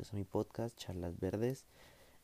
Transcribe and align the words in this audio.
bienvenidos 0.00 0.14
mi 0.14 0.24
podcast 0.24 0.78
Charlas 0.78 1.20
Verdes. 1.20 1.66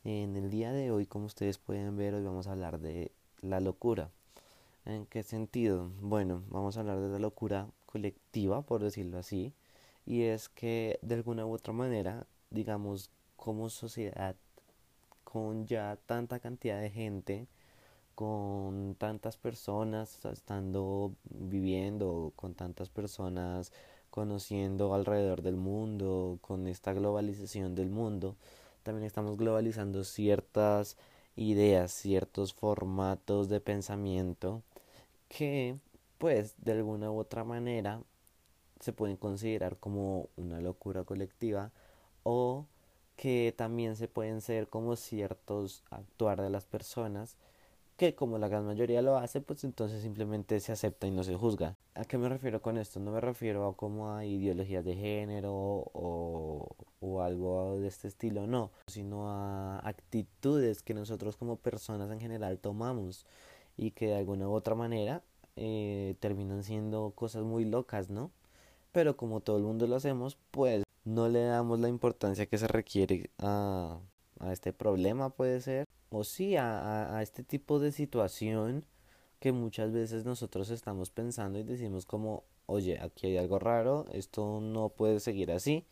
En 0.02 0.34
el 0.34 0.50
día 0.50 0.72
de 0.72 0.90
hoy, 0.90 1.04
como 1.04 1.26
ustedes 1.26 1.58
pueden 1.58 1.94
ver, 1.98 2.14
hoy 2.14 2.22
vamos 2.22 2.46
a 2.46 2.52
hablar 2.52 2.78
de 2.78 3.12
la 3.42 3.60
locura. 3.60 4.08
¿En 4.86 5.04
qué 5.04 5.22
sentido? 5.22 5.90
Bueno, 6.00 6.42
vamos 6.48 6.76
a 6.76 6.80
hablar 6.80 7.00
de 7.00 7.10
la 7.10 7.18
locura 7.18 7.68
colectiva, 7.84 8.62
por 8.62 8.82
decirlo 8.82 9.18
así, 9.18 9.52
y 10.06 10.22
es 10.22 10.48
que 10.48 10.98
de 11.02 11.16
alguna 11.16 11.44
u 11.44 11.52
otra 11.52 11.74
manera, 11.74 12.26
digamos, 12.48 13.10
como 13.36 13.68
sociedad, 13.68 14.36
con 15.24 15.66
ya 15.66 15.98
tanta 16.06 16.38
cantidad 16.38 16.80
de 16.80 16.88
gente, 16.88 17.46
con 18.14 18.94
tantas 18.98 19.36
personas 19.36 20.24
estando 20.24 21.14
viviendo, 21.24 22.32
con 22.36 22.54
tantas 22.54 22.88
personas 22.88 23.70
conociendo 24.16 24.94
alrededor 24.94 25.42
del 25.42 25.56
mundo, 25.56 26.38
con 26.40 26.68
esta 26.68 26.94
globalización 26.94 27.74
del 27.74 27.90
mundo, 27.90 28.34
también 28.82 29.04
estamos 29.04 29.36
globalizando 29.36 30.04
ciertas 30.04 30.96
ideas, 31.36 31.92
ciertos 31.92 32.54
formatos 32.54 33.50
de 33.50 33.60
pensamiento 33.60 34.62
que 35.28 35.76
pues 36.16 36.54
de 36.56 36.72
alguna 36.72 37.10
u 37.10 37.18
otra 37.18 37.44
manera 37.44 38.00
se 38.80 38.94
pueden 38.94 39.18
considerar 39.18 39.76
como 39.76 40.30
una 40.38 40.62
locura 40.62 41.04
colectiva 41.04 41.70
o 42.22 42.64
que 43.16 43.52
también 43.54 43.96
se 43.96 44.08
pueden 44.08 44.40
ser 44.40 44.68
como 44.68 44.96
ciertos 44.96 45.82
actuar 45.90 46.40
de 46.40 46.48
las 46.48 46.64
personas 46.64 47.36
que 47.96 48.14
como 48.14 48.38
la 48.38 48.48
gran 48.48 48.66
mayoría 48.66 49.00
lo 49.02 49.16
hace, 49.16 49.40
pues 49.40 49.64
entonces 49.64 50.02
simplemente 50.02 50.60
se 50.60 50.72
acepta 50.72 51.06
y 51.06 51.10
no 51.10 51.24
se 51.24 51.34
juzga. 51.34 51.76
¿A 51.94 52.04
qué 52.04 52.18
me 52.18 52.28
refiero 52.28 52.60
con 52.60 52.76
esto? 52.76 53.00
No 53.00 53.10
me 53.10 53.20
refiero 53.20 53.66
a 53.66 53.76
como 53.76 54.12
a 54.12 54.24
ideologías 54.24 54.84
de 54.84 54.96
género 54.96 55.52
o, 55.54 56.76
o 57.00 57.22
algo 57.22 57.78
de 57.80 57.88
este 57.88 58.08
estilo, 58.08 58.46
no, 58.46 58.70
sino 58.86 59.30
a 59.30 59.78
actitudes 59.78 60.82
que 60.82 60.94
nosotros 60.94 61.36
como 61.36 61.56
personas 61.56 62.10
en 62.10 62.20
general 62.20 62.58
tomamos 62.58 63.26
y 63.78 63.92
que 63.92 64.08
de 64.08 64.16
alguna 64.16 64.48
u 64.48 64.52
otra 64.52 64.74
manera 64.74 65.22
eh, 65.56 66.16
terminan 66.20 66.62
siendo 66.64 67.12
cosas 67.14 67.44
muy 67.44 67.64
locas, 67.64 68.10
¿no? 68.10 68.30
Pero 68.92 69.16
como 69.16 69.40
todo 69.40 69.56
el 69.56 69.62
mundo 69.62 69.86
lo 69.86 69.96
hacemos, 69.96 70.36
pues 70.50 70.84
no 71.04 71.28
le 71.28 71.44
damos 71.44 71.80
la 71.80 71.88
importancia 71.88 72.46
que 72.46 72.58
se 72.58 72.68
requiere 72.68 73.30
a, 73.38 73.98
a 74.40 74.52
este 74.52 74.72
problema, 74.72 75.30
puede 75.30 75.60
ser 75.60 75.86
o 76.10 76.24
sí 76.24 76.56
a, 76.56 77.16
a, 77.16 77.22
este 77.22 77.42
tipo 77.42 77.78
de 77.78 77.92
situación 77.92 78.84
que 79.40 79.52
muchas 79.52 79.92
veces 79.92 80.24
nosotros 80.24 80.70
estamos 80.70 81.10
pensando 81.10 81.58
y 81.58 81.62
decimos 81.62 82.06
como, 82.06 82.44
oye, 82.66 82.98
aquí 83.00 83.26
hay 83.28 83.36
algo 83.36 83.58
raro, 83.58 84.06
esto 84.12 84.60
no 84.60 84.88
puede 84.90 85.20
seguir 85.20 85.52
así, 85.52 85.84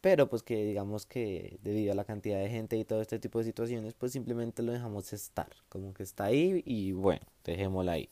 pero 0.00 0.28
pues 0.28 0.42
que 0.42 0.64
digamos 0.64 1.06
que 1.06 1.58
debido 1.62 1.92
a 1.92 1.94
la 1.94 2.04
cantidad 2.04 2.38
de 2.38 2.48
gente 2.48 2.76
y 2.76 2.84
todo 2.84 3.02
este 3.02 3.18
tipo 3.18 3.38
de 3.38 3.44
situaciones, 3.44 3.94
pues 3.94 4.12
simplemente 4.12 4.62
lo 4.62 4.72
dejamos 4.72 5.12
estar, 5.12 5.50
como 5.68 5.92
que 5.94 6.02
está 6.02 6.24
ahí 6.24 6.62
y 6.64 6.92
bueno, 6.92 7.22
dejémoslo 7.44 7.90
ahí. 7.90 8.08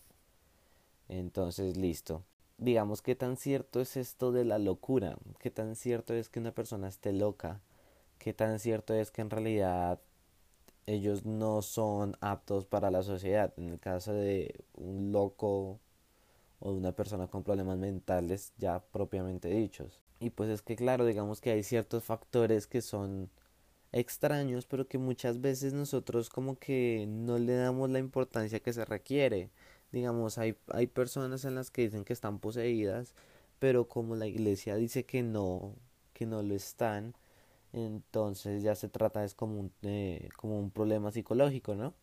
Entonces, 1.09 1.77
listo. 1.77 2.23
Digamos, 2.59 3.03
¿qué 3.03 3.15
tan 3.15 3.37
cierto 3.37 3.81
es 3.81 3.97
esto 3.97 4.33
de 4.33 4.45
la 4.45 4.59
locura? 4.59 5.17
¿Qué 5.39 5.51
tan 5.51 5.77
cierto 5.77 6.13
es 6.15 6.29
que 6.29 6.41
una 6.41 6.53
persona 6.53 6.89
esté 6.89 7.13
loca? 7.13 7.61
¿Qué 8.19 8.35
tan 8.35 8.59
cierto 8.59 8.95
es 8.95 9.11
que 9.11 9.23
en 9.23 9.31
realidad 9.31 10.01
ellos 10.89 11.27
no 11.27 11.61
son 11.61 12.17
aptos 12.21 12.65
para 12.65 12.91
la 12.91 13.03
sociedad. 13.03 13.53
En 13.59 13.69
el 13.69 13.79
caso 13.79 14.13
de 14.15 14.65
un 14.75 15.13
loco 15.13 15.81
o 16.61 16.73
de 16.73 16.79
una 16.79 16.93
persona 16.93 17.29
con 17.29 17.45
problemas 17.45 17.79
mentales 17.79 18.53
ya 18.57 18.81
propiamente 18.81 19.49
dichos. 19.49 20.01
Y 20.19 20.31
pues 20.31 20.49
es 20.51 20.63
que 20.63 20.77
claro, 20.77 21.05
digamos 21.05 21.41
que 21.41 21.51
hay 21.51 21.63
ciertos 21.63 22.05
factores 22.05 22.67
que 22.67 22.81
son 22.81 23.31
extraños, 23.93 24.67
pero 24.67 24.89
que 24.89 24.99
muchas 24.99 25.41
veces 25.41 25.75
nosotros 25.75 26.31
como 26.31 26.59
que 26.59 27.07
no 27.09 27.39
le 27.39 27.55
damos 27.55 27.91
la 27.91 27.99
importancia 27.99 28.61
que 28.61 28.73
se 28.73 28.85
requiere. 28.85 29.51
Digamos, 29.93 30.39
hay, 30.39 30.57
hay 30.69 30.87
personas 30.87 31.45
en 31.45 31.55
las 31.55 31.71
que 31.71 31.83
dicen 31.83 32.05
que 32.05 32.13
están 32.15 32.39
poseídas, 32.39 33.15
pero 33.59 33.89
como 33.89 34.17
la 34.17 34.27
iglesia 34.27 34.77
dice 34.77 35.05
que 35.05 35.23
no, 35.23 35.75
que 36.15 36.27
no 36.27 36.43
lo 36.43 36.55
están, 36.55 37.15
entonces 37.73 38.63
ya 38.63 38.75
se 38.75 38.89
trata 38.89 39.25
es 39.25 39.35
como 39.35 39.61
un, 39.61 39.73
eh, 39.83 40.29
como 40.37 40.59
un 40.59 40.71
problema 40.71 41.11
psicológico, 41.13 41.75
¿no? 41.75 41.95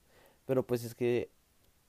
Pero 0.46 0.66
pues 0.66 0.84
es 0.84 0.96
que 0.96 1.30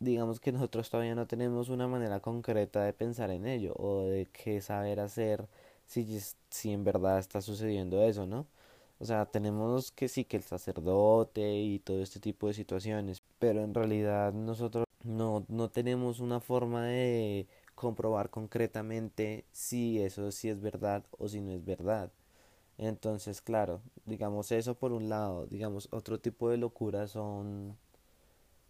digamos 0.00 0.40
que 0.40 0.52
nosotros 0.52 0.90
todavía 0.90 1.14
no 1.14 1.26
tenemos 1.26 1.68
una 1.68 1.88
manera 1.88 2.20
concreta 2.20 2.82
de 2.84 2.92
pensar 2.92 3.30
en 3.30 3.46
ello 3.46 3.74
o 3.78 4.04
de 4.08 4.26
qué 4.26 4.60
saber 4.60 5.00
hacer 5.00 5.48
si, 5.86 6.20
si 6.50 6.72
en 6.72 6.84
verdad 6.84 7.18
está 7.18 7.40
sucediendo 7.42 8.02
eso, 8.04 8.26
¿no? 8.26 8.46
O 8.98 9.04
sea, 9.04 9.26
tenemos 9.26 9.92
que 9.92 10.08
sí 10.08 10.24
que 10.24 10.36
el 10.38 10.42
sacerdote 10.42 11.54
y 11.54 11.78
todo 11.80 12.02
este 12.02 12.20
tipo 12.20 12.46
de 12.48 12.54
situaciones, 12.54 13.22
pero 13.38 13.62
en 13.62 13.74
realidad 13.74 14.32
nosotros 14.32 14.86
no, 15.04 15.44
no 15.48 15.68
tenemos 15.70 16.20
una 16.20 16.40
forma 16.40 16.86
de 16.86 17.46
comprobar 17.74 18.30
concretamente 18.30 19.44
si 19.52 20.00
eso 20.02 20.30
sí 20.32 20.48
es 20.48 20.60
verdad 20.60 21.04
o 21.18 21.28
si 21.28 21.40
no 21.40 21.52
es 21.52 21.64
verdad. 21.64 22.10
Entonces, 22.78 23.40
claro, 23.40 23.80
digamos 24.04 24.52
eso 24.52 24.74
por 24.76 24.92
un 24.92 25.08
lado, 25.08 25.46
digamos 25.46 25.88
otro 25.92 26.20
tipo 26.20 26.50
de 26.50 26.58
locura 26.58 27.06
son, 27.08 27.76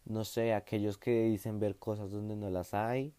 no 0.04 0.24
sé, 0.24 0.54
aquellos 0.54 0.98
que 0.98 1.24
dicen 1.24 1.60
ver 1.60 1.76
cosas 1.76 2.10
donde 2.10 2.36
no 2.36 2.50
las 2.50 2.74
hay, 2.74 3.14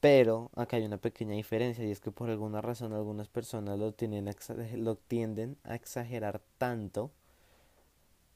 pero 0.00 0.50
acá 0.56 0.76
hay 0.76 0.84
una 0.84 0.98
pequeña 0.98 1.34
diferencia 1.34 1.84
y 1.84 1.90
es 1.90 2.00
que 2.00 2.10
por 2.10 2.30
alguna 2.30 2.60
razón 2.60 2.92
algunas 2.92 3.28
personas 3.28 3.78
lo, 3.78 3.92
tienen, 3.92 4.28
lo 4.76 4.96
tienden 4.96 5.56
a 5.64 5.74
exagerar 5.74 6.40
tanto 6.58 7.10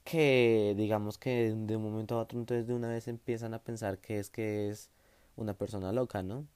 que 0.05 0.75
digamos 0.76 1.19
que 1.19 1.55
de 1.56 1.76
un 1.76 1.82
momento 1.82 2.16
a 2.19 2.22
otro 2.22 2.38
entonces 2.38 2.66
de 2.66 2.75
una 2.75 2.88
vez 2.88 3.09
empiezan 3.09 3.55
a 3.55 3.62
pensar 3.62 3.99
que 3.99 4.19
es 4.19 4.31
que 4.31 4.69
es 4.71 4.91
una 5.37 5.55
persona 5.55 5.93
loca, 5.93 6.22
¿no? 6.22 6.47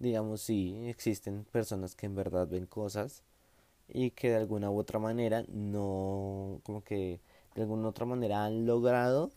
Digamos, 0.00 0.42
sí, 0.42 0.88
existen 0.88 1.44
personas 1.44 1.94
que 1.96 2.06
en 2.06 2.14
verdad 2.16 2.48
ven 2.48 2.66
cosas 2.66 3.24
y 3.88 4.10
que 4.10 4.30
de 4.30 4.36
alguna 4.36 4.70
u 4.70 4.78
otra 4.78 4.98
manera 4.98 5.44
no, 5.48 6.60
como 6.64 6.82
que 6.84 7.20
de 7.54 7.62
alguna 7.62 7.84
u 7.84 7.88
otra 7.88 8.06
manera 8.06 8.44
han 8.44 8.66
logrado 8.66 9.30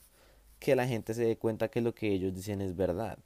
que 0.60 0.76
la 0.76 0.88
gente 0.88 1.14
se 1.14 1.26
dé 1.26 1.38
cuenta 1.38 1.70
que 1.70 1.82
lo 1.82 1.96
que 1.96 2.12
ellos 2.14 2.34
dicen 2.34 2.62
es 2.62 2.76
verdad. 2.76 3.18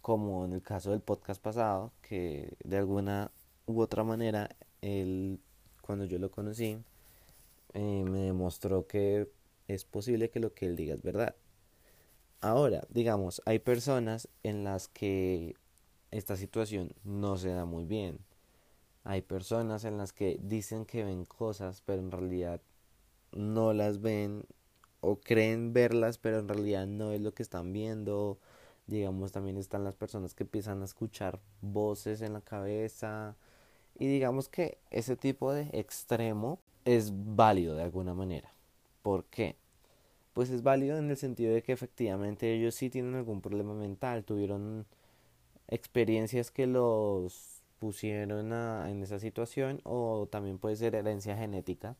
Como 0.00 0.44
en 0.44 0.52
el 0.52 0.62
caso 0.62 0.90
del 0.90 1.00
podcast 1.00 1.42
pasado, 1.42 1.92
que 2.02 2.56
de 2.64 2.78
alguna 2.78 3.30
u 3.66 3.80
otra 3.80 4.04
manera 4.04 4.48
él, 4.82 5.40
cuando 5.82 6.04
yo 6.04 6.18
lo 6.18 6.30
conocí, 6.30 6.78
eh, 7.74 8.04
me 8.04 8.20
demostró 8.20 8.86
que 8.86 9.28
es 9.68 9.84
posible 9.84 10.30
que 10.30 10.40
lo 10.40 10.54
que 10.54 10.66
él 10.66 10.76
diga 10.76 10.94
es 10.94 11.02
verdad. 11.02 11.34
Ahora, 12.40 12.86
digamos, 12.90 13.42
hay 13.46 13.58
personas 13.58 14.28
en 14.42 14.64
las 14.64 14.88
que 14.88 15.56
esta 16.10 16.36
situación 16.36 16.92
no 17.04 17.36
se 17.36 17.50
da 17.50 17.64
muy 17.64 17.84
bien 17.84 18.18
hay 19.06 19.22
personas 19.22 19.84
en 19.84 19.98
las 19.98 20.12
que 20.12 20.36
dicen 20.42 20.84
que 20.84 21.04
ven 21.04 21.24
cosas, 21.24 21.80
pero 21.86 22.02
en 22.02 22.10
realidad 22.10 22.60
no 23.30 23.72
las 23.72 24.00
ven 24.00 24.44
o 25.00 25.20
creen 25.20 25.72
verlas, 25.72 26.18
pero 26.18 26.40
en 26.40 26.48
realidad 26.48 26.88
no 26.88 27.12
es 27.12 27.20
lo 27.20 27.32
que 27.32 27.44
están 27.44 27.72
viendo. 27.72 28.38
Digamos, 28.88 29.30
también 29.30 29.58
están 29.58 29.84
las 29.84 29.94
personas 29.94 30.34
que 30.34 30.42
empiezan 30.42 30.82
a 30.82 30.86
escuchar 30.86 31.38
voces 31.62 32.20
en 32.20 32.32
la 32.32 32.40
cabeza. 32.40 33.36
Y 33.96 34.08
digamos 34.08 34.48
que 34.48 34.78
ese 34.90 35.14
tipo 35.14 35.52
de 35.52 35.70
extremo 35.72 36.58
es 36.84 37.12
válido 37.14 37.76
de 37.76 37.84
alguna 37.84 38.12
manera. 38.12 38.52
¿Por 39.02 39.24
qué? 39.26 39.54
Pues 40.32 40.50
es 40.50 40.64
válido 40.64 40.98
en 40.98 41.10
el 41.10 41.16
sentido 41.16 41.54
de 41.54 41.62
que 41.62 41.72
efectivamente 41.72 42.52
ellos 42.52 42.74
sí 42.74 42.90
tienen 42.90 43.14
algún 43.14 43.40
problema 43.40 43.72
mental, 43.72 44.24
tuvieron 44.24 44.84
experiencias 45.68 46.50
que 46.50 46.66
los 46.66 47.55
pusieron 47.78 48.52
en 48.52 49.02
esa 49.02 49.18
situación 49.18 49.80
o 49.84 50.28
también 50.30 50.58
puede 50.58 50.76
ser 50.76 50.94
herencia 50.94 51.36
genética 51.36 51.96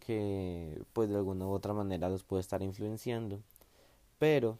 que 0.00 0.82
pues 0.92 1.08
de 1.08 1.16
alguna 1.16 1.46
u 1.46 1.50
otra 1.50 1.72
manera 1.72 2.08
los 2.08 2.24
puede 2.24 2.40
estar 2.40 2.62
influenciando 2.62 3.40
pero 4.18 4.58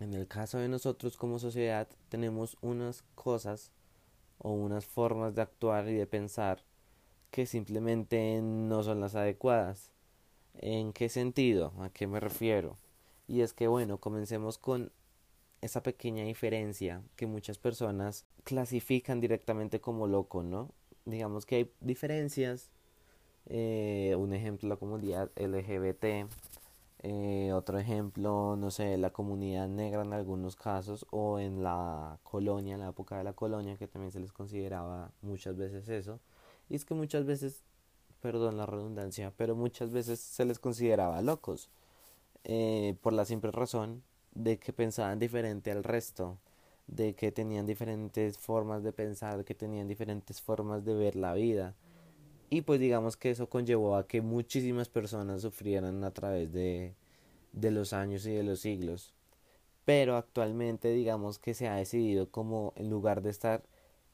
en 0.00 0.14
el 0.14 0.26
caso 0.26 0.58
de 0.58 0.68
nosotros 0.68 1.16
como 1.16 1.38
sociedad 1.38 1.88
tenemos 2.08 2.56
unas 2.60 3.04
cosas 3.14 3.70
o 4.38 4.50
unas 4.50 4.84
formas 4.84 5.34
de 5.34 5.42
actuar 5.42 5.88
y 5.88 5.94
de 5.94 6.06
pensar 6.06 6.64
que 7.30 7.46
simplemente 7.46 8.40
no 8.42 8.82
son 8.82 9.00
las 9.00 9.14
adecuadas. 9.14 9.90
¿En 10.54 10.92
qué 10.92 11.08
sentido? 11.08 11.72
¿A 11.80 11.88
qué 11.88 12.06
me 12.06 12.20
refiero? 12.20 12.76
Y 13.28 13.40
es 13.40 13.52
que 13.54 13.68
bueno, 13.68 13.98
comencemos 13.98 14.58
con 14.58 14.92
esa 15.62 15.82
pequeña 15.82 16.24
diferencia 16.24 17.02
que 17.16 17.26
muchas 17.26 17.56
personas 17.56 18.26
clasifican 18.44 19.20
directamente 19.20 19.80
como 19.80 20.06
loco, 20.06 20.42
¿no? 20.42 20.70
Digamos 21.06 21.46
que 21.46 21.56
hay 21.56 21.72
diferencias. 21.80 22.70
Eh, 23.46 24.14
un 24.18 24.34
ejemplo, 24.34 24.68
la 24.68 24.76
comunidad 24.76 25.30
LGBT. 25.36 26.28
Eh, 27.04 27.52
otro 27.52 27.78
ejemplo, 27.78 28.56
no 28.56 28.70
sé, 28.70 28.96
la 28.98 29.10
comunidad 29.10 29.68
negra 29.68 30.02
en 30.02 30.12
algunos 30.12 30.54
casos 30.56 31.06
o 31.10 31.38
en 31.38 31.62
la 31.62 32.18
colonia, 32.22 32.74
en 32.74 32.80
la 32.80 32.90
época 32.90 33.16
de 33.18 33.24
la 33.24 33.32
colonia, 33.32 33.76
que 33.76 33.88
también 33.88 34.12
se 34.12 34.20
les 34.20 34.32
consideraba 34.32 35.10
muchas 35.22 35.56
veces 35.56 35.88
eso. 35.88 36.20
Y 36.68 36.76
es 36.76 36.84
que 36.84 36.94
muchas 36.94 37.24
veces 37.24 37.62
perdón 38.20 38.56
la 38.56 38.66
redundancia, 38.66 39.32
pero 39.36 39.56
muchas 39.56 39.90
veces 39.90 40.20
se 40.20 40.44
les 40.44 40.58
consideraba 40.60 41.20
locos 41.22 41.68
eh, 42.44 42.96
por 43.02 43.12
la 43.12 43.24
simple 43.24 43.50
razón 43.50 44.02
de 44.34 44.58
que 44.58 44.72
pensaban 44.72 45.18
diferente 45.18 45.70
al 45.70 45.84
resto, 45.84 46.38
de 46.86 47.14
que 47.14 47.32
tenían 47.32 47.66
diferentes 47.66 48.38
formas 48.38 48.82
de 48.82 48.92
pensar, 48.92 49.44
que 49.44 49.54
tenían 49.54 49.88
diferentes 49.88 50.40
formas 50.40 50.84
de 50.84 50.94
ver 50.94 51.16
la 51.16 51.34
vida. 51.34 51.74
Y 52.50 52.62
pues 52.62 52.80
digamos 52.80 53.16
que 53.16 53.30
eso 53.30 53.48
conllevó 53.48 53.96
a 53.96 54.06
que 54.06 54.20
muchísimas 54.20 54.88
personas 54.88 55.42
sufrieran 55.42 56.04
a 56.04 56.10
través 56.10 56.52
de, 56.52 56.94
de 57.52 57.70
los 57.70 57.92
años 57.92 58.26
y 58.26 58.32
de 58.32 58.42
los 58.42 58.60
siglos. 58.60 59.14
Pero 59.84 60.16
actualmente 60.16 60.92
digamos 60.92 61.38
que 61.38 61.54
se 61.54 61.68
ha 61.68 61.76
decidido 61.76 62.30
como 62.30 62.72
en 62.76 62.90
lugar 62.90 63.22
de 63.22 63.30
estar 63.30 63.62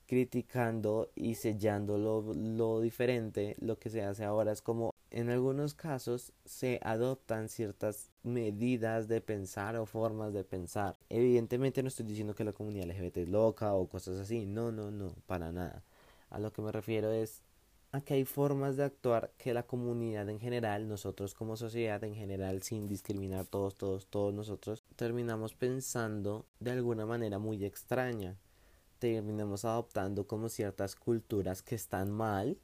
criticando 0.08 1.10
y 1.14 1.34
sellando 1.34 1.98
lo, 1.98 2.34
lo 2.34 2.80
diferente, 2.80 3.56
lo 3.60 3.78
que 3.78 3.90
se 3.90 4.02
hace 4.02 4.24
ahora 4.24 4.52
es 4.52 4.62
como 4.62 4.94
en 5.10 5.28
algunos 5.28 5.74
casos 5.74 6.32
se 6.46 6.80
adoptan 6.82 7.50
ciertas 7.50 8.10
medidas 8.22 9.06
de 9.06 9.20
pensar 9.20 9.76
o 9.76 9.84
formas 9.84 10.32
de 10.32 10.44
pensar. 10.44 10.96
Evidentemente 11.10 11.82
no 11.82 11.88
estoy 11.88 12.06
diciendo 12.06 12.34
que 12.34 12.44
la 12.44 12.54
comunidad 12.54 12.88
LGBT 12.88 13.18
es 13.18 13.28
loca 13.28 13.74
o 13.74 13.86
cosas 13.86 14.18
así, 14.18 14.46
no, 14.46 14.72
no, 14.72 14.90
no, 14.90 15.14
para 15.26 15.52
nada. 15.52 15.84
A 16.30 16.38
lo 16.38 16.52
que 16.52 16.62
me 16.62 16.72
refiero 16.72 17.12
es 17.12 17.42
a 17.92 18.00
que 18.00 18.14
hay 18.14 18.24
formas 18.24 18.76
de 18.76 18.84
actuar 18.84 19.32
que 19.36 19.54
la 19.54 19.62
comunidad 19.62 20.28
en 20.30 20.40
general, 20.40 20.88
nosotros 20.88 21.34
como 21.34 21.56
sociedad 21.56 22.02
en 22.04 22.14
general, 22.14 22.62
sin 22.62 22.86
discriminar 22.86 23.46
todos, 23.46 23.76
todos, 23.76 24.06
todos 24.06 24.32
nosotros, 24.32 24.84
terminamos 24.96 25.54
pensando 25.54 26.46
de 26.60 26.70
alguna 26.70 27.06
manera 27.06 27.38
muy 27.38 27.64
extraña. 27.64 28.36
Terminamos 28.98 29.64
adoptando 29.64 30.26
como 30.26 30.48
ciertas 30.48 30.96
culturas 30.96 31.62
que 31.62 31.74
están 31.74 32.10
mal 32.10 32.58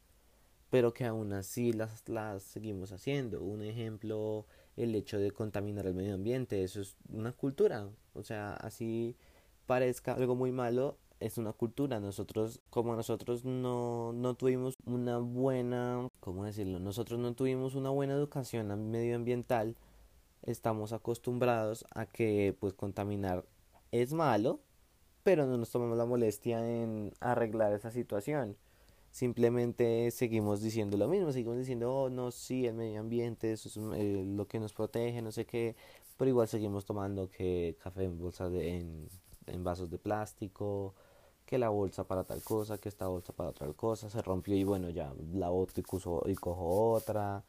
pero 0.75 0.92
que 0.92 1.04
aún 1.04 1.32
así 1.32 1.72
las, 1.72 2.08
las 2.08 2.42
seguimos 2.42 2.90
haciendo. 2.90 3.40
Un 3.40 3.62
ejemplo, 3.62 4.44
el 4.76 4.92
hecho 4.96 5.20
de 5.20 5.31
contaminar 5.31 5.86
el 5.86 5.94
medio 5.94 6.14
ambiente, 6.14 6.64
eso 6.64 6.81
es 6.81 6.96
una 7.08 7.31
cultura, 7.31 7.88
o 8.12 8.25
sea, 8.25 8.54
así 8.54 9.14
parezca 9.66 10.14
algo 10.14 10.34
muy 10.34 10.50
malo, 10.50 10.98
es 11.20 11.38
una 11.38 11.52
cultura. 11.52 12.00
Nosotros, 12.00 12.60
como 12.70 12.96
nosotros 12.96 13.44
no, 13.44 14.12
no 14.14 14.34
tuvimos 14.34 14.75
una 14.84 15.19
buena, 15.19 16.08
¿cómo 16.19 16.44
decirlo? 16.44 16.81
Nosotros 16.81 17.20
no 17.20 17.34
tuvimos 17.34 17.76
una 17.76 17.90
buena 17.90 18.14
educación 18.14 18.90
medioambiental, 18.90 19.76
estamos 20.42 20.92
acostumbrados 20.92 21.84
a 21.94 22.06
que 22.06 22.56
pues 22.58 22.75
contaminar 22.75 23.44
es 23.92 24.12
malo, 24.12 24.58
pero 25.24 25.46
no 25.46 25.56
nos 25.58 25.70
tomamos 25.70 25.98
la 25.98 26.06
molestia 26.06 26.60
en 26.64 27.12
arreglar 27.20 27.72
esa 27.72 27.90
situación 27.90 28.56
simplemente 29.14 30.10
seguimos 30.10 30.60
diciendo 30.60 30.96
lo 30.96 31.06
mismo, 31.06 31.30
seguimos 31.30 31.58
diciendo, 31.58 31.94
oh, 31.94 32.10
no, 32.10 32.32
sí, 32.32 32.66
el 32.66 32.74
medio 32.74 32.98
ambiente, 32.98 33.52
eso 33.52 33.68
es 33.68 33.76
eh, 33.76 34.24
lo 34.26 34.48
que 34.48 34.58
nos 34.58 34.72
protege, 34.72 35.22
no 35.22 35.30
sé 35.30 35.46
qué, 35.46 35.76
pero 36.16 36.30
igual 36.30 36.48
seguimos 36.48 36.84
tomando 36.84 37.30
que 37.30 37.76
café 37.80 38.04
en 38.04 38.18
bolsas 38.18 38.50
de, 38.50 38.78
en, 39.46 39.64
vasos 39.64 39.88
de 39.88 39.98
plástico, 39.98 40.94
que 41.46 41.58
la 41.58 41.68
bolsa 41.68 42.02
para 42.08 42.24
tal 42.24 42.42
cosa, 42.42 42.78
que 42.78 42.88
esta 42.88 43.06
bolsa 43.06 43.32
para 43.32 43.52
tal 43.52 43.76
cosa, 43.76 44.10
se 44.10 44.20
rompió 44.20 44.56
y 44.56 44.64
bueno, 44.64 44.90
ya 44.90 45.12
la 45.32 45.48
boto 45.48 45.80
y, 45.80 46.32
y 46.32 46.34
cojo 46.34 46.92
otra. 46.92 47.44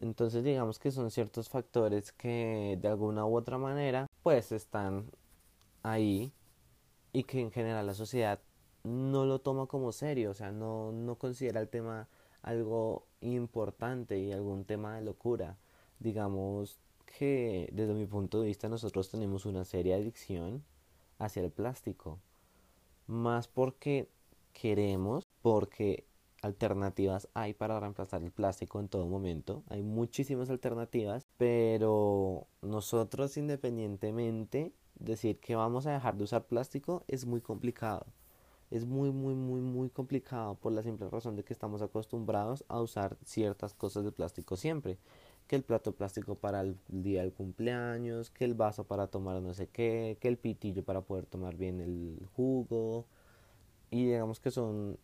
Entonces 0.00 0.44
digamos 0.44 0.78
que 0.78 0.90
son 0.90 1.10
ciertos 1.10 1.48
factores 1.48 2.12
que 2.12 2.78
de 2.80 2.88
alguna 2.88 3.24
u 3.26 3.36
otra 3.36 3.58
manera 3.58 4.06
pues 4.22 4.52
están 4.52 5.06
ahí 5.82 6.32
y 7.12 7.24
que 7.24 7.40
en 7.40 7.50
general 7.50 7.86
la 7.86 7.94
sociedad 7.94 8.40
no 8.84 9.26
lo 9.26 9.40
toma 9.40 9.66
como 9.66 9.92
serio, 9.92 10.30
o 10.30 10.34
sea, 10.34 10.50
no, 10.50 10.92
no 10.92 11.16
considera 11.16 11.60
el 11.60 11.68
tema 11.68 12.08
algo 12.42 13.06
importante 13.20 14.18
y 14.18 14.32
algún 14.32 14.64
tema 14.64 14.96
de 14.96 15.02
locura. 15.02 15.56
Digamos 16.00 16.80
que 17.18 17.68
desde 17.72 17.94
mi 17.94 18.06
punto 18.06 18.40
de 18.40 18.48
vista 18.48 18.68
nosotros 18.68 19.10
tenemos 19.10 19.46
una 19.46 19.64
seria 19.64 19.96
adicción 19.96 20.64
hacia 21.18 21.42
el 21.42 21.50
plástico. 21.50 22.18
Más 23.06 23.46
porque 23.46 24.08
queremos, 24.52 25.26
porque 25.42 26.06
alternativas 26.42 27.28
hay 27.34 27.54
para 27.54 27.78
reemplazar 27.78 28.22
el 28.22 28.32
plástico 28.32 28.80
en 28.80 28.88
todo 28.88 29.06
momento. 29.06 29.62
Hay 29.68 29.82
muchísimas 29.82 30.50
alternativas, 30.50 31.26
pero 31.38 32.48
nosotros 32.62 33.36
independientemente 33.36 34.72
decir 35.04 35.38
que 35.40 35.56
vamos 35.56 35.86
a 35.86 35.92
dejar 35.92 36.16
de 36.16 36.24
usar 36.24 36.46
plástico 36.46 37.04
es 37.08 37.26
muy 37.26 37.40
complicado 37.40 38.06
es 38.72 38.86
muy, 38.86 39.10
muy, 39.10 39.34
muy, 39.34 39.60
muy 39.60 39.90
complicado 39.90 40.54
por 40.54 40.72
la 40.72 40.82
simple 40.82 41.10
razón 41.10 41.36
de 41.36 41.44
que 41.44 41.52
estamos 41.52 41.82
acostumbrados 41.82 42.64
a 42.68 42.80
usar 42.80 43.18
ciertas 43.22 43.74
cosas 43.74 44.02
de 44.02 44.12
plástico 44.12 44.56
siempre. 44.56 44.96
Que 45.46 45.56
el 45.56 45.62
plato 45.62 45.92
plástico 45.92 46.36
para 46.36 46.62
el 46.62 46.78
día 46.88 47.20
del 47.20 47.34
cumpleaños, 47.34 48.30
que 48.30 48.46
el 48.46 48.54
vaso 48.54 48.84
para 48.84 49.08
tomar 49.08 49.42
no 49.42 49.52
sé 49.52 49.68
qué, 49.68 50.16
que 50.20 50.28
el 50.28 50.38
pitillo 50.38 50.82
para 50.84 51.02
poder 51.02 51.26
tomar 51.26 51.54
bien 51.54 51.82
el 51.82 52.26
jugo. 52.34 53.04
Y 53.90 54.06
digamos 54.06 54.40
que 54.40 54.50
son 54.50 54.98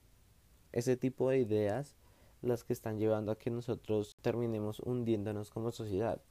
ese 0.72 0.96
tipo 0.96 1.28
de 1.28 1.40
ideas 1.40 1.94
las 2.40 2.64
que 2.64 2.72
están 2.72 2.98
llevando 2.98 3.32
a 3.32 3.38
que 3.38 3.50
nosotros 3.50 4.16
terminemos 4.22 4.80
hundiéndonos 4.80 5.50
como 5.50 5.72
sociedad. 5.72 6.22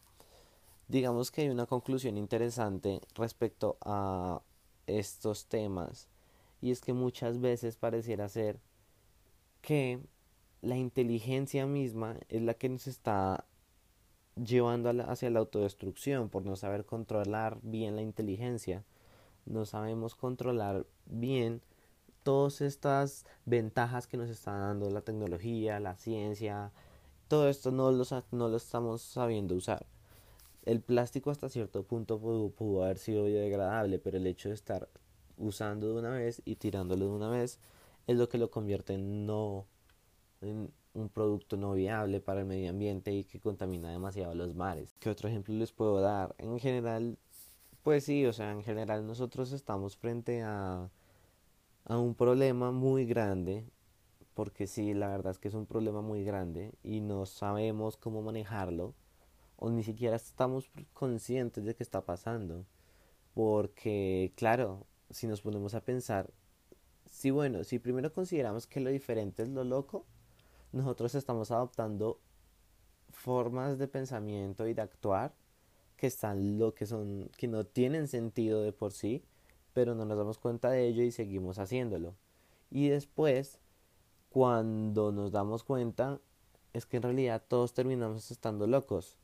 Digamos 0.88 1.32
que 1.32 1.42
hay 1.42 1.50
una 1.50 1.66
conclusión 1.66 2.18
interesante 2.18 3.02
respecto 3.14 3.78
a 3.82 4.42
estos 4.86 5.48
temas 5.48 6.08
y 6.62 6.72
es 6.72 6.80
que 6.80 6.94
muchas 6.94 7.42
veces 7.42 7.76
pareciera 7.76 8.30
ser 8.30 8.60
que 9.62 10.00
la 10.62 10.78
inteligencia 10.78 11.66
misma 11.66 12.18
es 12.30 12.42
la 12.42 12.54
que 12.54 12.70
nos 12.70 12.88
está 12.88 13.46
llevando 14.36 14.90
hacia 15.10 15.30
la 15.30 15.40
autodestrucción 15.40 16.30
por 16.30 16.46
no 16.46 16.56
saber 16.56 16.86
controlar 16.86 17.60
bien 17.64 17.96
la 17.96 18.02
inteligencia. 18.02 18.86
No 19.46 19.66
sabemos 19.66 20.16
controlar 20.16 20.86
bien 21.06 21.62
todas 22.24 22.62
estas 22.62 23.26
ventajas 23.46 24.08
que 24.08 24.18
nos 24.18 24.30
está 24.30 24.52
dando 24.52 24.90
la 24.90 25.02
tecnología, 25.02 25.80
la 25.80 25.96
ciencia. 25.96 26.72
Todo 27.28 27.50
esto 27.50 27.72
no 27.72 27.92
lo, 27.92 28.06
no 28.32 28.56
estamos 28.56 29.02
sabiendo 29.02 29.56
usar. 29.56 29.86
El 30.68 30.82
plástico 30.82 31.32
hasta 31.32 31.48
cierto 31.48 31.84
punto 31.84 32.20
pudo, 32.20 32.84
haber 32.84 32.98
sido 32.98 33.24
biodegradable, 33.24 34.00
pero 34.00 34.18
el 34.18 34.28
hecho 34.28 34.50
de 34.50 34.56
estar 34.56 34.90
usando 35.38 35.88
de 35.88 35.98
una 35.98 36.10
vez 36.10 36.42
y 36.44 36.58
tirándolo 36.58 37.06
de 37.06 37.12
una 37.12 37.30
vez 37.30 37.62
es 38.06 38.18
lo 38.18 38.28
que 38.28 38.38
lo 38.38 38.52
convierte 38.52 38.96
en 38.96 39.26
no 39.26 39.66
en 40.42 40.70
un 40.94 41.08
producto 41.08 41.56
no 41.56 41.72
viable 41.72 42.20
para 42.20 42.42
el 42.42 42.48
medio 42.48 42.70
ambiente 42.70 43.14
y 43.14 43.24
que 43.24 43.40
contamina 43.40 43.90
demasiado 43.90 44.36
los 44.36 44.56
mares. 44.56 44.94
¿Qué 45.00 45.10
otro 45.10 45.30
ejemplo 45.30 45.54
les 45.54 45.72
puedo 45.72 46.02
dar? 46.02 46.36
En 46.38 46.60
general, 46.60 47.18
pues 47.82 48.04
sí, 48.04 48.26
o 48.26 48.34
sea, 48.34 48.52
en 48.52 48.62
general 48.62 49.08
nosotros 49.08 49.54
estamos 49.54 49.96
frente 49.96 50.44
a, 50.44 50.90
a 51.86 51.98
un 51.98 52.14
problema 52.14 52.74
muy 52.74 53.06
grande, 53.06 53.64
porque 54.34 54.68
sí, 54.68 54.94
la 54.94 55.08
verdad 55.08 55.32
es 55.32 55.40
que 55.40 55.48
es 55.48 55.54
un 55.54 55.66
problema 55.66 56.02
muy 56.02 56.26
grande 56.26 56.74
y 56.84 57.00
no 57.00 57.26
sabemos 57.26 57.96
cómo 57.96 58.22
manejarlo 58.22 58.94
o 59.58 59.70
ni 59.70 59.84
siquiera 59.84 60.16
estamos 60.16 60.70
conscientes 60.94 61.66
de 61.66 61.76
que 61.76 61.84
está 61.84 62.06
pasando. 62.06 62.66
Porque, 63.34 64.34
claro, 64.36 64.86
si 65.10 65.28
nos 65.28 65.42
ponemos 65.42 65.74
a 65.74 65.82
pensar, 65.82 66.32
si 67.06 67.32
bueno, 67.32 67.64
si 67.64 67.80
primero 67.80 68.14
consideramos 68.14 68.68
que 68.68 68.80
lo 68.80 68.90
diferente 68.90 69.44
es 69.44 69.50
lo 69.50 69.64
loco, 69.64 70.06
nosotros 70.72 71.16
estamos 71.16 71.52
adoptando 71.52 72.20
formas 73.10 73.78
de 73.78 73.88
pensamiento 73.88 74.68
y 74.68 74.74
de 74.74 74.82
actuar 74.82 75.34
que 75.96 76.08
están 76.08 76.60
lo 76.60 76.76
que 76.76 76.86
son 76.86 77.30
que 77.38 77.48
no 77.48 77.66
tienen 77.66 78.08
sentido 78.08 78.62
de 78.62 78.74
por 78.74 78.92
sí, 78.92 79.24
pero 79.74 79.96
no 79.96 80.06
nos 80.06 80.18
damos 80.18 80.38
cuenta 80.38 80.70
de 80.70 80.88
ello 80.88 81.04
y 81.04 81.12
seguimos 81.12 81.58
haciéndolo. 81.58 82.16
Y 82.70 82.90
después, 82.90 83.60
cuando 84.30 85.12
nos 85.12 85.32
damos 85.32 85.64
cuenta, 85.64 86.20
es 86.74 86.86
que 86.86 86.98
en 86.98 87.04
realidad 87.04 87.44
todos 87.48 87.74
terminamos 87.74 88.30
estando 88.30 88.68
locos 88.68 89.18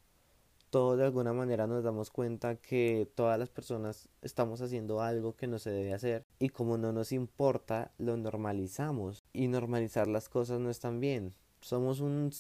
todos 0.74 0.98
de 0.98 1.04
alguna 1.04 1.34
manera 1.34 1.68
nos 1.68 1.84
damos 1.84 2.10
cuenta 2.10 2.56
que 2.56 3.08
todas 3.14 3.38
las 3.38 3.52
personas 3.52 4.10
estamos 4.24 4.60
haciendo 4.60 5.02
algo 5.02 5.36
que 5.36 5.46
no 5.46 5.60
se 5.60 5.70
debe 5.70 5.94
hacer 5.94 6.26
y 6.40 6.50
como 6.50 6.80
no 6.80 6.92
nos 6.92 7.12
importa, 7.12 7.92
lo 8.00 8.18
normalizamos 8.18 9.24
y 9.34 9.50
normalizar 9.50 10.08
las 10.08 10.30
cosas 10.30 10.60
no 10.60 10.72
es 10.72 10.80
tan 10.80 11.00
bien. 11.00 11.36
Somos, 11.62 12.00
un, 12.00 12.32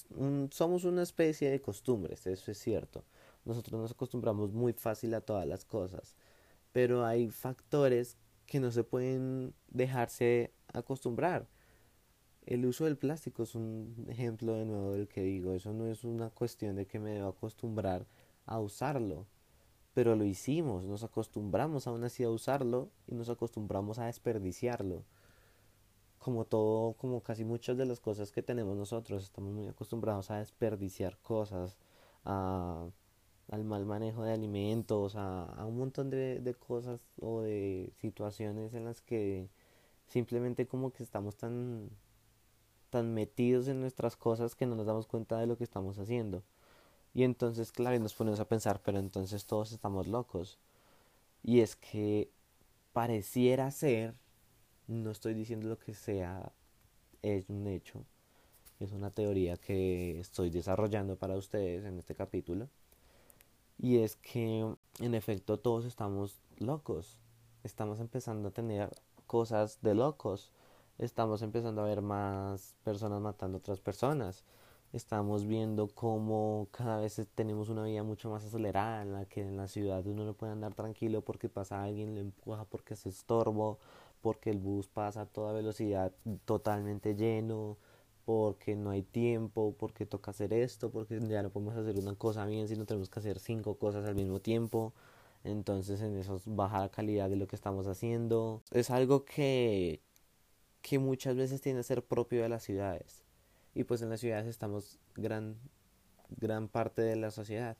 somos 0.50 0.84
una 0.84 1.04
especie 1.04 1.52
de 1.52 1.62
costumbres, 1.62 2.25
eso 2.25 2.50
es 2.50 2.58
cierto. 2.58 3.04
Nosotros 3.46 3.80
nos 3.80 3.92
acostumbramos 3.92 4.52
muy 4.52 4.74
fácil 4.74 5.13
a 5.13 5.22
todas 5.22 5.46
las 5.46 5.63
cosas, 5.63 6.16
pero 6.72 7.06
hay 7.06 7.30
factores 7.30 8.18
que 8.48 8.60
no 8.60 8.72
se 8.72 8.84
pueden 8.84 9.54
dejarse 9.68 10.52
acostumbrar. 10.74 11.48
El 12.48 12.66
uso 12.66 12.86
del 12.86 12.98
plástico 12.98 13.44
es 13.44 13.54
un 13.54 14.08
ejemplo 14.10 14.56
de 14.56 14.66
nuevo 14.66 14.94
del 14.94 15.08
que 15.08 15.22
digo, 15.22 15.54
eso 15.54 15.72
no 15.72 15.86
es 15.86 16.04
una 16.04 16.32
cuestión 16.32 16.75
de 16.75 16.88
que 16.88 16.98
me 16.98 17.12
debo 17.12 17.28
acostumbrar 17.28 18.08
a 18.45 18.59
usarlo. 18.59 19.27
Pero 19.93 20.15
lo 20.15 20.25
hicimos, 20.25 20.85
nos 20.85 21.03
acostumbramos 21.03 21.88
aún 21.88 22.03
así 22.03 22.23
a 22.23 22.29
usarlo 22.29 22.89
y 23.07 23.15
nos 23.15 23.29
acostumbramos 23.29 24.00
a 24.00 24.05
desperdiciarlo. 24.07 25.05
como 26.19 26.45
todo, 26.45 26.93
como 26.93 27.21
casi 27.21 27.43
muchas 27.43 27.77
de 27.77 27.85
las 27.85 28.00
cosas 28.00 28.31
que 28.31 28.41
tenemos 28.43 28.77
nosotros, 28.77 29.23
estamos 29.23 29.53
muy 29.53 29.67
acostumbrados 29.67 30.31
a 30.31 30.38
desperdiciar 30.39 31.17
cosas, 31.19 31.77
a, 32.25 32.88
al 33.50 33.63
mal 33.65 33.85
manejo 33.85 34.23
de 34.23 34.33
alimentos, 34.33 35.15
a, 35.15 35.45
a 35.45 35.65
un 35.65 35.77
montón 35.77 36.09
de, 36.09 36.39
de 36.39 36.53
cosas 36.55 37.01
o 37.21 37.41
de 37.41 37.91
situaciones 37.97 38.73
en 38.73 38.85
las 38.85 39.01
que 39.01 39.50
simplemente 40.07 40.67
como 40.67 40.91
que 40.93 41.03
estamos 41.03 41.38
tan 41.38 41.89
tan 42.89 43.13
metidos 43.13 43.67
en 43.67 43.81
nuestras 43.81 44.15
cosas 44.15 44.55
que 44.55 44.65
no 44.65 44.75
nos 44.75 44.85
damos 44.85 45.07
cuenta 45.07 45.38
de 45.39 45.47
lo 45.47 45.57
que 45.57 45.63
estamos 45.65 45.97
haciendo. 46.00 46.43
Y 47.13 47.24
entonces, 47.24 47.72
claro, 47.72 48.00
nos 48.00 48.13
ponemos 48.15 48.39
a 48.39 48.48
pensar, 48.48 48.82
pero 48.84 49.00
entonces 49.00 49.46
todos 49.46 49.72
estamos 49.72 50.08
locos. 50.08 50.58
Y 51.43 51.60
es 51.62 51.75
que 51.75 52.32
pareciera 52.93 53.70
ser, 53.72 54.15
no 54.88 55.12
estoy 55.12 55.34
diciendo 55.34 55.67
lo 55.67 55.77
que 55.77 55.93
sea, 55.93 56.51
es 57.22 57.50
un 57.50 57.67
hecho, 57.67 58.03
es 58.79 58.91
una 58.91 59.12
teoría 59.12 59.58
que 59.58 60.20
estoy 60.20 60.50
desarrollando 60.50 61.15
para 61.15 61.36
ustedes 61.38 61.86
en 61.86 62.00
este 62.00 62.15
capítulo. 62.15 62.67
Y 63.77 64.00
es 64.00 64.15
que, 64.15 64.75
en 65.00 65.15
efecto, 65.15 65.60
todos 65.60 65.86
estamos 65.86 66.39
locos. 66.58 67.20
Estamos 67.63 68.00
empezando 68.00 68.50
a 68.50 68.51
tener 68.51 68.89
cosas 69.27 69.79
de 69.82 69.93
locos. 69.93 70.51
Estamos 70.98 71.41
empezando 71.41 71.82
a 71.82 71.86
ver 71.86 72.01
más 72.01 72.75
personas 72.84 73.22
matando 73.22 73.58
a 73.58 73.60
otras 73.60 73.79
personas 73.79 74.43
estamos 74.93 75.47
viendo 75.47 75.88
cómo 75.88 76.67
cada 76.71 77.00
vez 77.00 77.19
tenemos 77.33 77.69
una 77.69 77.83
vida 77.83 78.03
mucho 78.03 78.29
más 78.29 78.45
acelerada 78.45 79.01
en 79.01 79.13
la 79.13 79.25
que 79.25 79.41
en 79.41 79.57
la 79.57 79.67
ciudad 79.67 80.05
uno 80.05 80.23
no 80.23 80.33
puede 80.35 80.53
andar 80.53 80.75
tranquilo 80.75 81.21
porque 81.21 81.50
pasa 81.50 81.83
alguien, 81.83 82.13
lo 82.13 82.21
empuja 82.21 82.65
porque 82.65 82.95
se 82.95 83.09
estorbo, 83.09 83.79
porque 84.21 84.51
el 84.51 84.59
bus 84.59 84.88
pasa 84.88 85.21
a 85.21 85.25
toda 85.25 85.51
velocidad 85.53 86.13
totalmente 86.45 87.15
lleno, 87.15 87.77
porque 88.25 88.75
no 88.75 88.91
hay 88.91 89.01
tiempo, 89.03 89.75
porque 89.77 90.05
toca 90.05 90.31
hacer 90.31 90.53
esto, 90.53 90.91
porque 90.91 91.19
ya 91.27 91.41
no 91.43 91.50
podemos 91.50 91.75
hacer 91.75 91.97
una 92.00 92.15
cosa 92.15 92.45
bien, 92.45 92.67
sino 92.67 92.85
tenemos 92.85 93.09
que 93.09 93.19
hacer 93.19 93.39
cinco 93.39 93.75
cosas 93.77 94.05
al 94.05 94.15
mismo 94.15 94.39
tiempo. 94.41 94.93
Entonces 95.43 96.01
en 96.01 96.17
eso 96.17 96.39
baja 96.45 96.79
la 96.79 96.89
calidad 96.89 97.29
de 97.29 97.35
lo 97.35 97.47
que 97.47 97.55
estamos 97.55 97.88
haciendo. 97.88 98.62
Es 98.71 98.91
algo 98.91 99.25
que, 99.25 100.01
que 100.81 101.00
muchas 101.00 101.35
veces 101.35 101.62
tiene 101.62 101.79
que 101.79 101.83
ser 101.83 102.03
propio 102.05 102.43
de 102.43 102.50
las 102.50 102.63
ciudades 102.63 103.23
y 103.75 103.84
pues 103.84 104.01
en 104.01 104.10
las 104.10 104.20
ciudades 104.20 104.48
estamos 104.48 105.00
gran, 105.15 105.58
gran 106.38 106.68
parte 106.68 107.01
de 107.01 107.15
la 107.15 107.32
sociedad. 107.32 107.77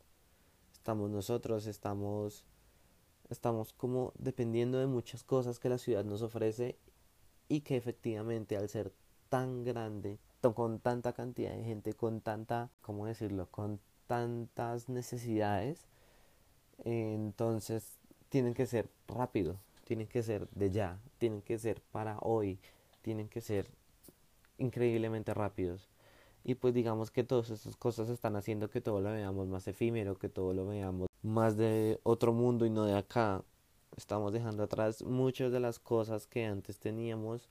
Estamos 0.74 1.10
nosotros, 1.10 1.68
estamos, 1.68 2.46
estamos 3.30 3.74
como 3.74 4.14
dependiendo 4.18 4.80
de 4.80 4.88
muchas 4.88 5.24
cosas 5.24 5.60
que 5.60 5.70
la 5.70 5.78
ciudad 5.78 6.04
nos 6.04 6.22
ofrece 6.22 6.78
y 7.48 7.62
que 7.62 7.78
efectivamente 7.78 8.58
al 8.58 8.70
ser 8.70 8.92
tan 9.30 9.64
grande, 9.64 10.20
con 10.56 10.80
tanta 10.80 11.14
cantidad 11.14 11.52
de 11.56 11.64
gente, 11.64 11.94
con 11.94 12.22
tanta, 12.22 12.70
¿cómo 12.82 13.06
decirlo?, 13.06 13.48
con 13.50 13.80
tantas 14.08 14.90
necesidades, 14.90 15.88
entonces 16.84 17.98
tienen 18.30 18.54
que 18.54 18.66
ser 18.66 18.90
rápido, 19.08 19.58
tienen 19.86 20.08
que 20.08 20.22
ser 20.24 20.50
de 20.50 20.72
ya, 20.72 21.00
tienen 21.18 21.42
que 21.42 21.58
ser 21.58 21.82
para 21.92 22.20
hoy, 22.20 22.60
tienen 23.02 23.30
que 23.30 23.42
ser 23.42 23.70
increíblemente 24.64 25.34
rápidos. 25.34 25.90
Y 26.44 26.56
pues 26.56 26.74
digamos 26.74 27.12
que 27.12 27.24
todas 27.24 27.50
esas 27.50 27.76
cosas 27.78 28.10
están 28.10 28.36
haciendo 28.36 28.70
que 28.70 28.82
todo 28.82 29.00
lo 29.02 29.12
veamos 29.12 29.48
más 29.48 29.68
efímero, 29.68 30.18
que 30.18 30.30
todo 30.30 30.54
lo 30.54 30.68
veamos 30.68 31.08
más 31.22 31.56
de 31.56 32.00
otro 32.04 32.34
mundo 32.34 32.66
y 32.66 32.70
no 32.70 32.86
de 32.86 32.98
acá. 32.98 33.44
Estamos 33.96 34.34
dejando 34.34 34.64
atrás 34.64 35.04
muchas 35.04 35.52
de 35.52 35.60
las 35.60 35.80
cosas 35.80 36.28
que 36.28 36.46
antes 36.46 36.80
teníamos 36.80 37.50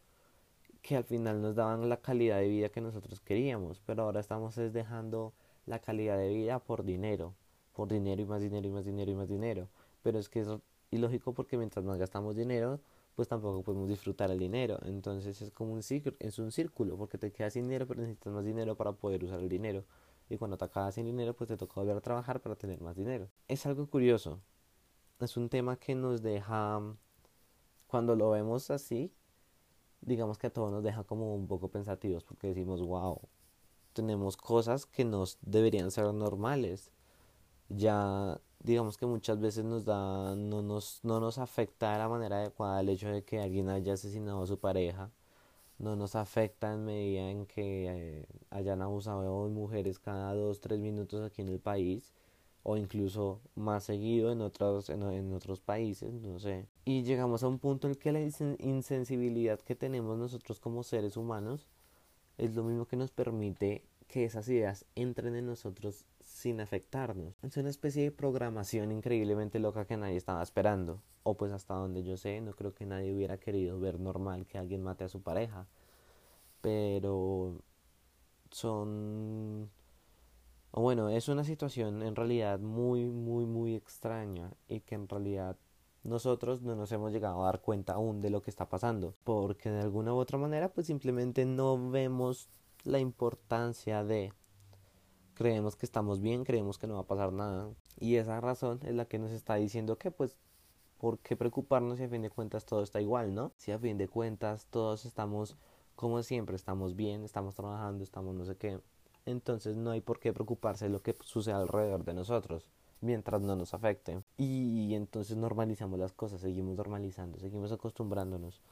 que 0.83 0.97
al 0.97 1.05
final 1.05 1.41
nos 1.41 1.55
daban 1.55 1.89
la 1.89 1.99
calidad 1.99 2.39
de 2.39 2.49
vida 2.49 2.69
que 2.69 2.81
nosotros 2.81 3.21
queríamos, 3.21 3.81
pero 3.87 4.03
ahora 4.03 4.21
estamos 4.21 4.57
dejando 4.57 5.33
la 5.65 5.79
calidad 5.79 6.19
de 6.19 6.29
vida 6.29 6.59
por 6.59 6.83
dinero, 6.83 7.35
por 7.73 7.89
dinero 7.89 8.21
y 8.21 8.27
más 8.27 8.43
dinero 8.43 8.67
y 8.67 8.71
más 8.73 8.85
dinero 8.85 9.11
y 9.13 9.15
más 9.15 9.29
dinero. 9.29 9.69
Pero 10.03 10.19
es 10.19 10.29
que 10.29 10.41
es 10.41 10.49
ilógico 10.91 11.33
porque 11.33 11.57
mientras 11.57 11.85
más 11.85 11.99
gastamos 11.99 12.35
dinero, 12.35 12.81
pues 13.15 13.29
tampoco 13.29 13.63
podemos 13.63 13.89
disfrutar 13.89 14.31
el 14.31 14.39
dinero. 14.39 14.79
Entonces 14.85 15.41
es 15.43 15.51
como 15.51 15.73
un 15.73 15.83
círculo, 15.83 16.17
es 16.19 16.39
un 16.39 16.51
círculo, 16.51 16.97
porque 16.97 17.19
te 17.19 17.33
quedas 17.33 17.53
sin 17.53 17.65
dinero, 17.65 17.87
pero 17.87 18.01
necesitas 18.01 18.33
más 18.33 18.45
dinero 18.45 18.77
para 18.77 18.93
poder 18.93 19.25
usar 19.25 19.41
el 19.41 19.49
dinero. 19.49 19.85
Y 20.31 20.39
cuando 20.39 20.57
te 20.57 20.65
acabas 20.65 20.95
sin 20.95 21.05
dinero, 21.05 21.35
pues 21.35 21.49
te 21.49 21.57
toca 21.57 21.75
volver 21.75 21.97
a 21.97 22.01
trabajar 22.01 22.41
para 22.41 22.57
tener 22.57 22.81
más 22.81 22.97
dinero. 22.97 23.29
Es 23.49 23.67
algo 23.67 23.87
curioso. 23.87 24.41
Es 25.21 25.37
un 25.37 25.49
tema 25.49 25.77
que 25.77 25.95
nos 25.95 26.23
deja, 26.23 26.81
cuando 27.87 28.17
lo 28.17 28.31
vemos 28.31 28.71
así, 28.71 29.13
digamos 30.01 30.39
que 30.39 30.49
a 30.49 30.51
todos 30.51 30.73
nos 30.73 30.83
deja 30.83 31.05
como 31.05 31.35
un 31.35 31.47
poco 31.47 31.69
pensativos, 31.69 32.25
porque 32.25 32.49
decimos, 32.49 32.81
wow, 32.83 33.21
tenemos 33.93 34.37
cosas 34.37 34.87
que 34.87 35.05
nos 35.05 35.39
deberían 35.43 35.91
ser 35.91 36.13
normales. 36.13 36.91
Ya 37.69 38.41
digamos 38.63 38.97
que 38.97 39.07
muchas 39.07 39.41
veces 39.41 39.65
nos 39.65 39.85
da, 39.85 40.35
no 40.37 40.63
nos, 40.63 41.01
no 41.03 41.21
nos 41.21 41.39
afecta 41.39 41.93
de 41.93 41.99
la 41.99 42.09
manera 42.09 42.39
adecuada 42.39 42.81
el 42.81 42.89
hecho 42.89 43.09
de 43.09 43.25
que 43.25 43.41
alguien 43.41 43.69
haya 43.69 43.95
asesinado 43.95 44.43
a 44.43 44.47
su 44.47 44.59
pareja, 44.59 45.11
no 45.79 45.97
nos 45.97 46.15
afecta 46.15 46.73
en 46.73 46.85
medida 46.85 47.31
en 47.31 47.47
que 47.47 47.87
eh, 47.89 48.27
hayan 48.51 48.83
abusado 48.83 49.23
de 49.45 49.51
mujeres 49.53 49.99
cada 49.99 50.35
dos, 50.35 50.61
tres 50.61 50.79
minutos 50.79 51.23
aquí 51.23 51.43
en 51.43 51.49
el 51.49 51.59
país, 51.59 52.13
o 52.63 52.77
incluso 52.77 53.41
más 53.57 53.85
seguido 53.85 54.31
en 54.31 54.41
otros, 54.41 54.89
en, 54.89 55.03
en 55.03 55.33
otros 55.33 55.61
países, 55.61 56.13
no 56.23 56.39
sé. 56.39 56.69
Y 56.85 57.03
llegamos 57.03 57.43
a 57.43 57.49
un 57.49 57.59
punto 57.59 57.89
en 57.89 57.97
que 57.97 58.13
la 58.13 58.21
insensibilidad 58.21 59.59
que 59.61 59.75
tenemos 59.75 60.17
nosotros 60.17 60.61
como 60.61 60.85
seres 60.85 61.17
humanos 61.17 61.67
es 62.39 62.55
lo 62.55 62.63
mismo 62.63 62.87
que 62.87 62.97
nos 62.97 63.11
permite 63.11 63.85
que 64.13 64.27
esas 64.27 64.47
ideas 64.51 64.85
entren 64.95 65.35
en 65.37 65.47
nosotros 65.47 66.05
sin 66.23 66.61
afectarnos. 66.61 67.35
Es 67.43 67.57
una 67.57 67.71
especie 67.71 68.03
de 68.03 68.11
programación 68.11 68.93
increíblemente 68.93 69.59
loca 69.59 69.87
que 69.87 69.97
nadie 69.97 70.19
estaba 70.19 70.43
esperando. 70.43 71.01
O 71.23 71.35
pues 71.35 71.51
hasta 71.51 71.73
donde 71.73 72.05
yo 72.05 72.19
sé, 72.19 72.43
no 72.43 72.53
creo 72.53 72.75
que 72.75 72.85
nadie 72.85 73.15
hubiera 73.15 73.39
querido 73.39 73.81
ver 73.81 73.99
normal 73.99 74.47
que 74.47 74.59
alguien 74.59 74.83
mate 74.83 75.05
a 75.05 75.09
su 75.09 75.23
pareja. 75.23 75.67
Pero 76.61 77.63
son... 78.51 79.71
O 80.73 80.83
bueno, 80.83 81.09
es 81.09 81.29
una 81.29 81.45
situación 81.45 82.03
en 82.03 82.15
realidad 82.15 82.61
muy, 82.61 83.07
muy, 83.07 83.47
muy 83.47 83.75
extraña 83.75 84.53
y 84.69 84.81
que 84.81 84.95
en 84.95 85.09
realidad 85.09 85.57
nosotros 86.05 86.61
no 86.61 86.77
nos 86.77 86.93
hemos 86.93 87.13
llegado 87.13 87.43
a 87.43 87.47
dar 87.47 87.63
cuenta 87.63 87.95
aún 87.95 88.21
de 88.21 88.29
lo 88.29 88.43
que 88.43 88.51
está 88.51 88.69
pasando. 88.69 89.15
Porque 89.25 89.71
de 89.71 89.81
alguna 89.81 90.13
u 90.13 90.19
otra 90.19 90.37
manera 90.37 90.69
pues 90.69 90.87
simplemente 90.87 91.47
no 91.47 91.91
vemos 91.91 92.51
la 92.85 92.99
importancia 92.99 94.05
de 94.05 94.33
creemos 95.35 95.77
que 95.77 95.87
estamos 95.87 96.21
bien, 96.21 96.45
creemos 96.45 96.79
que 96.79 96.87
no 96.87 96.95
va 96.95 97.01
a 97.01 97.07
pasar 97.07 97.33
nada. 97.33 97.71
Y 97.99 98.17
esa 98.17 98.41
razón 98.41 98.81
es 98.85 98.95
la 98.95 99.05
que 99.07 99.19
nos 99.19 99.31
está 99.31 99.57
diciendo 99.57 99.97
que 99.97 100.11
pues, 100.11 100.37
¿por 100.99 101.19
qué 101.19 101.37
preocuparnos 101.37 101.99
si 101.99 102.05
a 102.05 102.09
fin 102.09 102.23
de 102.23 102.31
cuentas 102.31 102.65
todo 102.65 102.83
está 102.83 103.01
igual, 103.01 103.35
no? 103.35 103.53
Si 103.57 103.73
a 103.73 103.79
fin 103.79 103.99
de 103.99 104.09
cuentas 104.09 104.67
todos 104.71 105.05
estamos 105.05 105.57
como 105.97 106.23
siempre, 106.23 106.57
estamos 106.57 106.97
bien, 106.97 107.25
estamos 107.25 107.55
trabajando, 107.55 108.03
estamos 108.03 108.35
no 108.35 108.45
sé 108.45 108.57
qué. 108.57 108.81
Entonces 109.25 109.77
no 109.77 109.91
hay 109.91 110.01
por 110.01 110.19
qué 110.19 110.33
preocuparse 110.33 110.87
de 110.87 110.91
lo 110.91 111.03
que 111.03 111.17
sucede 111.23 111.55
alrededor 111.55 112.05
de 112.05 112.15
nosotros 112.15 112.71
mientras 113.01 113.43
no 113.43 113.55
nos 113.57 113.75
afecte. 113.75 114.23
Y 114.39 114.95
entonces 114.95 115.37
normalizamos 115.37 115.99
las 115.99 116.13
cosas, 116.13 116.41
seguimos 116.41 116.77
normalizando, 116.77 117.39
seguimos 117.39 117.73
acostumbrándonos. 117.73 118.63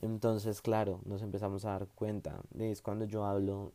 Entonces, 0.00 0.62
claro, 0.62 1.00
nos 1.04 1.22
empezamos 1.22 1.64
a 1.64 1.70
dar 1.70 1.88
cuenta. 1.88 2.40
Es 2.58 2.82
cuando 2.82 3.04
yo 3.04 3.24
hablo 3.24 3.72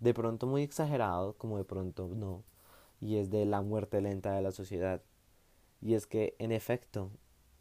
de 0.00 0.14
pronto 0.14 0.46
muy 0.46 0.62
exagerado, 0.62 1.34
como 1.34 1.58
de 1.58 1.64
pronto 1.64 2.08
no, 2.08 2.42
y 3.00 3.16
es 3.16 3.30
de 3.30 3.46
la 3.46 3.62
muerte 3.62 4.00
lenta 4.00 4.32
de 4.32 4.42
la 4.42 4.50
sociedad. 4.50 5.00
Y 5.80 5.94
es 5.94 6.06
que, 6.06 6.34
en 6.38 6.52
efecto, 6.52 7.10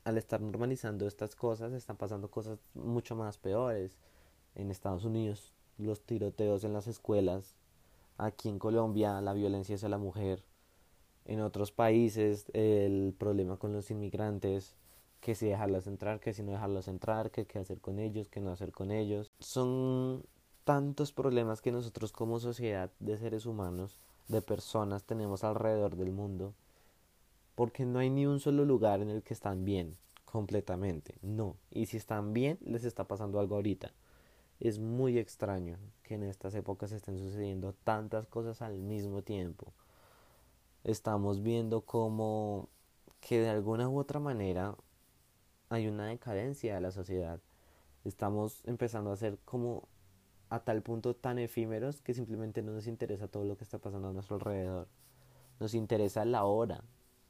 al 0.04 0.18
estar 0.18 0.42
normalizando 0.42 1.08
estas 1.08 1.36
cosas, 1.36 1.74
están 1.74 1.98
pasando 1.98 2.30
cosas 2.32 2.60
mucho 2.74 3.16
más 3.16 3.38
peores. 3.38 3.98
En 4.56 4.72
Estados 4.72 5.06
Unidos, 5.06 5.54
los 5.78 6.02
tiroteos 6.02 6.64
en 6.64 6.74
las 6.74 6.88
escuelas, 6.88 7.56
aquí 8.18 8.50
en 8.50 8.60
Colombia, 8.60 9.22
la 9.22 9.34
violencia 9.34 9.76
hacia 9.76 9.90
la 9.90 9.98
mujer, 9.98 10.44
en 11.26 11.42
otros 11.42 11.72
países, 11.72 12.50
el 12.54 13.16
problema 13.18 13.58
con 13.58 13.74
los 13.74 13.92
inmigrantes, 13.92 14.76
que 15.22 15.36
si 15.36 15.48
dejarlos 15.48 15.88
entrar, 15.88 16.20
que 16.20 16.34
si 16.34 16.42
no 16.42 16.52
dejarlos 16.52 16.88
entrar, 16.88 17.30
que 17.30 17.46
qué 17.46 17.60
hacer 17.60 17.80
con 17.80 18.00
ellos, 18.00 18.28
qué 18.28 18.42
no 18.42 18.52
hacer 18.52 18.72
con 18.72 18.92
ellos. 18.92 19.32
Son 19.40 20.24
tantos 20.64 21.12
problemas 21.12 21.62
que 21.62 21.72
nosotros 21.72 22.12
como 22.12 22.40
sociedad 22.40 22.92
de 23.00 23.18
seres 23.18 23.46
humanos, 23.46 23.98
de 24.28 24.42
personas, 24.42 25.04
tenemos 25.04 25.44
alrededor 25.44 25.96
del 25.96 26.12
mundo, 26.12 26.56
porque 27.54 27.86
no 27.86 28.00
hay 28.00 28.10
ni 28.10 28.26
un 28.26 28.40
solo 28.40 28.66
lugar 28.66 29.02
en 29.02 29.10
el 29.10 29.22
que 29.22 29.36
están 29.36 29.64
bien, 29.64 29.96
completamente, 30.26 31.16
no. 31.22 31.56
Y 31.70 31.86
si 31.86 31.98
están 31.98 32.34
bien, 32.34 32.58
les 32.62 32.84
está 32.84 33.04
pasando 33.04 33.40
algo 33.40 33.56
ahorita. 33.56 33.94
Es 34.60 34.80
muy 34.80 35.20
extraño 35.20 35.78
que 36.04 36.16
en 36.16 36.24
estas 36.24 36.56
épocas 36.56 36.92
estén 36.92 37.20
sucediendo 37.20 37.74
tantas 37.84 38.26
cosas 38.26 38.62
al 38.64 38.80
mismo 38.80 39.22
tiempo. 39.22 39.72
Estamos 40.84 41.44
viendo 41.44 41.82
como 41.82 42.70
que 43.20 43.40
de 43.40 43.50
alguna 43.50 43.88
u 43.88 44.00
otra 44.00 44.20
manera 44.20 44.76
hay 45.74 45.88
una 45.88 46.08
decadencia 46.08 46.76
de 46.76 46.82
la 46.82 46.92
sociedad 46.92 47.40
Estamos 48.04 48.64
empezando 48.66 49.12
a 49.12 49.16
ser 49.16 49.38
como 49.46 49.88
a 50.50 50.60
tal 50.62 50.82
punto 50.82 51.16
tan 51.16 51.38
efímeros 51.38 52.02
que 52.02 52.16
simplemente 52.16 52.64
no 52.64 52.72
nos 52.72 52.88
interesa 52.88 53.28
todo 53.28 53.46
lo 53.46 53.58
que 53.58 53.64
está 53.64 53.78
pasando 53.78 54.08
a 54.08 54.14
nuestro 54.14 54.38
alrededor. 54.38 54.88
Nos 55.60 55.76
interesa 55.76 56.26
la 56.26 56.46
hora, 56.46 56.84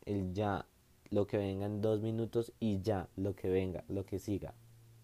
el 0.05 0.33
ya, 0.33 0.65
lo 1.10 1.27
que 1.27 1.38
venga 1.38 1.65
en 1.65 1.81
dos 1.81 2.00
minutos 2.00 2.53
y 2.62 2.79
ya, 2.81 3.10
lo 3.17 3.36
que 3.36 3.50
venga, 3.50 3.83
lo 3.89 4.05
que 4.05 4.17
siga. 4.17 4.53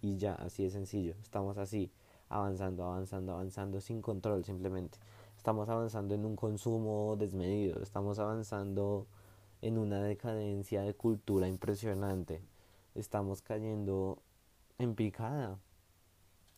Y 0.02 0.16
ya, 0.16 0.36
así 0.36 0.64
de 0.64 0.70
sencillo. 0.70 1.16
Estamos 1.22 1.58
así, 1.58 1.92
avanzando, 2.30 2.86
avanzando, 2.86 3.34
avanzando 3.34 3.82
sin 3.82 4.02
control 4.02 4.46
simplemente. 4.46 4.98
Estamos 5.36 5.68
avanzando 5.68 6.16
en 6.16 6.24
un 6.24 6.38
consumo 6.38 7.18
desmedido, 7.20 7.84
estamos 7.84 8.20
avanzando 8.20 9.06
en 9.62 9.78
una 9.78 10.02
decadencia 10.02 10.82
de 10.82 10.94
cultura 10.94 11.50
impresionante. 11.50 12.42
Estamos 12.98 13.42
cayendo 13.42 14.22
en 14.80 14.96
picada, 14.96 15.60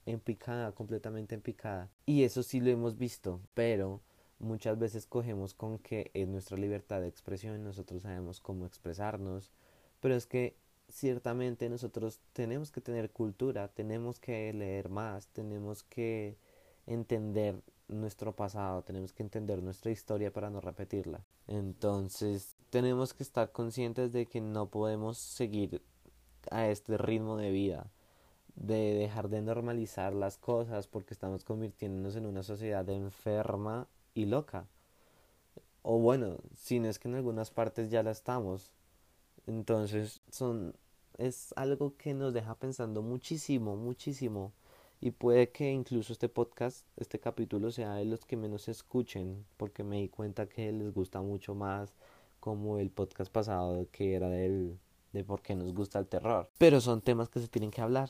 en 0.06 0.20
picada, 0.20 0.72
completamente 0.72 1.36
en 1.36 1.42
picada. 1.42 1.90
Y 2.06 2.24
eso 2.24 2.44
sí 2.44 2.60
lo 2.60 2.70
hemos 2.70 2.98
visto, 2.98 3.42
pero 3.54 4.02
muchas 4.40 4.80
veces 4.80 5.06
cogemos 5.06 5.54
con 5.54 5.80
que 5.80 6.12
es 6.14 6.28
nuestra 6.28 6.58
libertad 6.58 7.02
de 7.02 7.08
expresión, 7.08 7.64
nosotros 7.64 8.04
sabemos 8.04 8.40
cómo 8.40 8.66
expresarnos, 8.66 9.52
pero 10.00 10.16
es 10.16 10.26
que 10.26 10.56
ciertamente 10.88 11.70
nosotros 11.70 12.20
tenemos 12.34 12.72
que 12.72 12.82
tener 12.82 13.12
cultura, 13.12 13.68
tenemos 13.68 14.20
que 14.20 14.52
leer 14.54 14.90
más, 14.90 15.28
tenemos 15.28 15.84
que 15.84 16.38
entender 16.88 17.62
nuestro 17.88 18.36
pasado, 18.36 18.84
tenemos 18.84 19.14
que 19.14 19.24
entender 19.24 19.62
nuestra 19.62 19.92
historia 19.92 20.32
para 20.32 20.50
no 20.50 20.62
repetirla. 20.62 21.24
Entonces, 21.48 22.56
tenemos 22.70 23.14
que 23.14 23.24
estar 23.24 23.52
conscientes 23.52 24.12
de 24.12 24.26
que 24.26 24.42
no 24.42 24.70
podemos 24.70 25.18
seguir 25.18 25.82
a 26.52 26.68
este 26.68 26.98
ritmo 26.98 27.38
de 27.38 27.52
vida, 27.52 27.88
de 28.56 28.94
dejar 28.94 29.30
de 29.30 29.42
normalizar 29.42 30.14
las 30.14 30.38
cosas 30.38 30.88
porque 30.88 31.14
estamos 31.14 31.44
convirtiéndonos 31.44 32.16
en 32.16 32.26
una 32.26 32.44
sociedad 32.44 32.88
enferma 32.90 33.88
y 34.14 34.26
loca. 34.26 34.68
O 35.82 36.00
bueno, 36.00 36.38
si 36.56 36.80
no 36.80 36.90
es 36.90 37.00
que 37.00 37.08
en 37.08 37.16
algunas 37.16 37.52
partes 37.52 37.90
ya 37.90 38.04
la 38.04 38.12
estamos. 38.12 38.74
Entonces, 39.48 40.22
son 40.30 40.76
es 41.20 41.54
algo 41.58 41.96
que 41.98 42.14
nos 42.14 42.34
deja 42.34 42.56
pensando 42.56 43.02
muchísimo, 43.02 43.76
muchísimo. 43.76 44.54
Y 45.02 45.12
puede 45.12 45.50
que 45.52 45.72
incluso 45.72 46.14
este 46.14 46.30
podcast, 46.30 46.86
este 46.98 47.20
capítulo 47.20 47.72
sea 47.72 47.96
de 47.96 48.06
los 48.06 48.26
que 48.26 48.38
menos 48.38 48.68
escuchen, 48.70 49.46
porque 49.58 49.84
me 49.84 49.98
di 49.98 50.10
cuenta 50.10 50.48
que 50.48 50.72
les 50.72 50.94
gusta 50.94 51.22
mucho 51.22 51.56
más 51.56 51.94
como 52.40 52.80
el 52.80 52.90
podcast 52.90 53.32
pasado 53.32 53.88
que 53.92 54.14
era 54.16 54.30
del 54.30 54.80
de 55.14 55.24
por 55.24 55.42
qué 55.42 55.56
nos 55.56 55.74
gusta 55.74 56.00
el 56.00 56.08
terror. 56.08 56.50
Pero 56.58 56.82
son 56.82 57.02
temas 57.02 57.30
que 57.30 57.40
se 57.40 57.48
tienen 57.48 57.72
que 57.72 57.82
hablar. 57.82 58.10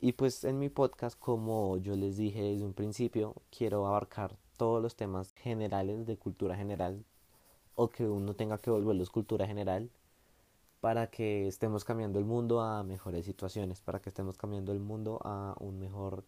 Y 0.00 0.12
pues 0.12 0.44
en 0.44 0.58
mi 0.58 0.68
podcast, 0.68 1.18
como 1.18 1.78
yo 1.78 1.96
les 1.96 2.16
dije 2.16 2.42
desde 2.42 2.64
un 2.64 2.74
principio, 2.74 3.34
quiero 3.50 3.86
abarcar 3.86 4.36
todos 4.56 4.82
los 4.82 4.96
temas 4.96 5.32
generales 5.32 6.06
de 6.06 6.16
cultura 6.16 6.56
general 6.56 7.04
o 7.74 7.88
que 7.88 8.06
uno 8.08 8.34
tenga 8.34 8.58
que 8.58 8.70
volverlos 8.70 9.10
cultura 9.10 9.46
general 9.46 9.90
para 10.80 11.08
que 11.08 11.46
estemos 11.46 11.84
cambiando 11.84 12.18
el 12.18 12.24
mundo 12.24 12.60
a 12.60 12.82
mejores 12.82 13.24
situaciones, 13.24 13.80
para 13.80 14.00
que 14.00 14.10
estemos 14.10 14.36
cambiando 14.36 14.72
el 14.72 14.80
mundo 14.80 15.20
a 15.24 15.54
un 15.58 15.78
mejor 15.78 16.24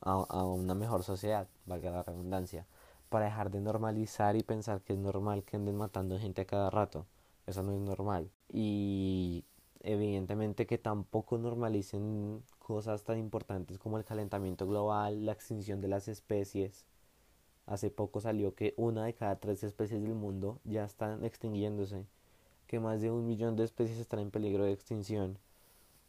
a, 0.00 0.12
a 0.12 0.44
una 0.44 0.74
mejor 0.74 1.04
sociedad, 1.04 1.46
valga 1.66 1.90
la 1.90 2.02
redundancia, 2.02 2.66
para 3.08 3.26
dejar 3.26 3.50
de 3.50 3.60
normalizar 3.60 4.36
y 4.36 4.42
pensar 4.42 4.80
que 4.82 4.94
es 4.94 4.98
normal 4.98 5.44
que 5.44 5.56
anden 5.56 5.76
matando 5.76 6.18
gente 6.18 6.42
a 6.42 6.46
cada 6.46 6.70
rato. 6.70 7.06
Eso 7.46 7.62
no 7.62 7.72
es 7.72 7.80
normal. 7.80 8.30
Y 8.48 9.44
evidentemente 9.80 10.66
que 10.66 10.78
tampoco 10.78 11.38
normalicen 11.38 12.42
cosas 12.58 13.04
tan 13.04 13.18
importantes 13.18 13.78
como 13.78 13.98
el 13.98 14.04
calentamiento 14.04 14.66
global, 14.66 15.26
la 15.26 15.32
extinción 15.32 15.80
de 15.80 15.88
las 15.88 16.08
especies. 16.08 16.84
Hace 17.66 17.90
poco 17.90 18.20
salió 18.20 18.54
que 18.54 18.74
una 18.76 19.04
de 19.04 19.14
cada 19.14 19.36
tres 19.38 19.62
especies 19.64 20.02
del 20.02 20.14
mundo 20.14 20.60
ya 20.64 20.84
están 20.84 21.24
extinguiéndose 21.24 22.06
que 22.66 22.80
más 22.80 23.02
de 23.02 23.10
un 23.10 23.26
millón 23.26 23.54
de 23.56 23.64
especies 23.64 23.98
están 23.98 24.20
en 24.20 24.30
peligro 24.30 24.64
de 24.64 24.72
extinción. 24.72 25.38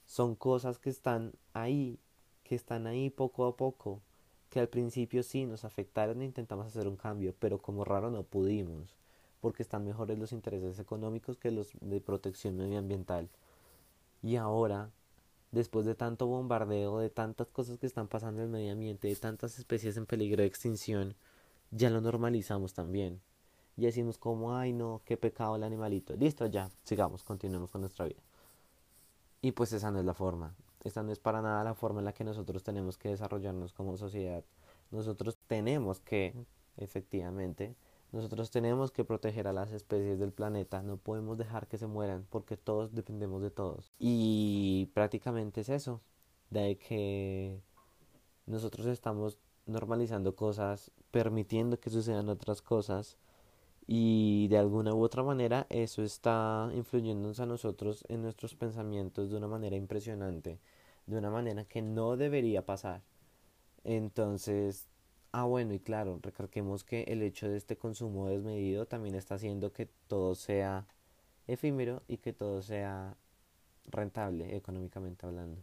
Son 0.06 0.34
cosas 0.36 0.80
que 0.80 0.90
están 0.90 1.34
ahí, 1.54 2.00
que 2.44 2.56
están 2.56 2.88
ahí 2.88 3.10
poco 3.10 3.46
a 3.46 3.58
poco, 3.58 4.02
que 4.50 4.62
al 4.62 4.70
principio 4.70 5.24
sí 5.24 5.46
nos 5.46 5.66
afectaron 5.66 6.22
e 6.22 6.26
intentamos 6.26 6.68
hacer 6.68 6.88
un 6.88 6.96
cambio, 6.96 7.34
pero 7.38 7.58
como 7.62 7.84
raro 7.84 8.12
no 8.12 8.24
pudimos, 8.24 8.96
porque 9.44 9.62
están 9.62 9.84
mejores 9.84 10.18
los 10.18 10.32
intereses 10.32 10.80
económicos 10.80 11.38
que 11.38 11.52
los 11.52 11.74
de 11.82 12.00
protección 12.00 12.56
medioambiental. 12.56 13.28
Y 14.22 14.38
ahora, 14.38 14.90
después 15.52 15.86
de 15.86 15.96
tanto 15.96 16.28
bombardeo, 16.28 17.00
de 17.00 17.10
tantas 17.10 17.50
cosas 17.50 17.78
que 17.78 17.86
están 17.86 18.08
pasando 18.08 18.40
en 18.40 18.46
el 18.46 18.52
medio 18.54 18.72
ambiente, 18.72 19.10
de 19.10 19.18
tantas 19.18 19.60
especies 19.60 19.98
en 19.98 20.06
peligro 20.06 20.44
de 20.44 20.48
extinción, 20.48 21.14
ya 21.72 21.90
lo 21.90 22.00
normalizamos 22.00 22.74
también 22.74 23.20
y 23.76 23.82
decimos 23.82 24.18
como, 24.18 24.56
ay 24.56 24.72
no, 24.72 25.02
qué 25.04 25.18
pecado 25.18 25.58
el 25.58 25.64
animalito. 25.64 26.16
Listo, 26.16 26.46
ya, 26.46 26.70
sigamos, 26.84 27.26
continuemos 27.26 27.70
con 27.70 27.82
nuestra 27.82 28.06
vida. 28.06 28.22
Y 29.42 29.52
pues 29.52 29.74
esa 29.74 29.92
no 29.92 30.00
es 30.00 30.06
la 30.06 30.14
forma. 30.14 30.56
Esa 30.86 31.04
no 31.04 31.12
es 31.12 31.20
para 31.20 31.42
nada 31.42 31.66
la 31.66 31.74
forma 31.74 32.00
en 32.00 32.06
la 32.06 32.14
que 32.14 32.24
nosotros 32.24 32.64
tenemos 32.64 32.98
que 32.98 33.10
desarrollarnos 33.10 33.74
como 33.74 33.98
sociedad. 33.98 34.46
Nosotros 34.90 35.38
tenemos 35.48 36.00
que, 36.00 36.34
efectivamente, 36.78 37.76
nosotros 38.14 38.52
tenemos 38.52 38.92
que 38.92 39.04
proteger 39.04 39.48
a 39.48 39.54
las 39.54 39.72
especies 39.72 40.20
del 40.20 40.32
planeta. 40.32 40.84
No 40.84 40.98
podemos 40.98 41.38
dejar 41.38 41.68
que 41.68 41.80
se 41.80 41.88
mueran 41.88 42.28
porque 42.30 42.58
todos 42.58 42.94
dependemos 42.94 43.42
de 43.42 43.50
todos. 43.50 43.92
Y 43.98 44.92
prácticamente 44.94 45.62
es 45.62 45.70
eso. 45.70 46.00
De 46.52 46.78
que 46.78 47.60
nosotros 48.46 48.86
estamos 48.86 49.40
normalizando 49.66 50.36
cosas, 50.36 50.92
permitiendo 51.10 51.80
que 51.80 51.90
sucedan 51.90 52.30
otras 52.30 52.62
cosas 52.62 53.18
y 53.88 54.48
de 54.50 54.60
alguna 54.60 54.94
u 54.94 55.02
otra 55.02 55.24
manera 55.24 55.66
eso 55.70 56.04
está 56.04 56.70
influyéndonos 56.76 57.40
a 57.40 57.48
nosotros 57.48 58.06
en 58.10 58.22
nuestros 58.22 58.54
pensamientos 58.56 59.32
de 59.32 59.38
una 59.38 59.48
manera 59.48 59.76
impresionante, 59.76 60.60
de 61.08 61.18
una 61.18 61.32
manera 61.32 61.66
que 61.66 61.82
no 61.82 62.16
debería 62.16 62.64
pasar. 62.64 63.02
Entonces, 63.84 64.88
ah 65.34 65.44
bueno, 65.46 65.74
y 65.74 65.80
claro, 65.80 66.20
recalquemos 66.22 66.84
que 66.84 67.04
el 67.04 67.22
hecho 67.24 67.50
de 67.50 67.58
este 67.58 67.76
consumo 67.76 68.30
desmedido 68.30 68.86
también 68.86 69.16
está 69.16 69.36
haciendo 69.36 69.74
que 69.74 69.88
todo 70.08 70.36
sea 70.36 70.88
efímero 71.48 72.04
y 72.08 72.18
que 72.18 72.34
todo 72.34 72.62
sea 72.62 73.18
rentable 73.88 74.56
económicamente 74.56 75.26
hablando. 75.26 75.62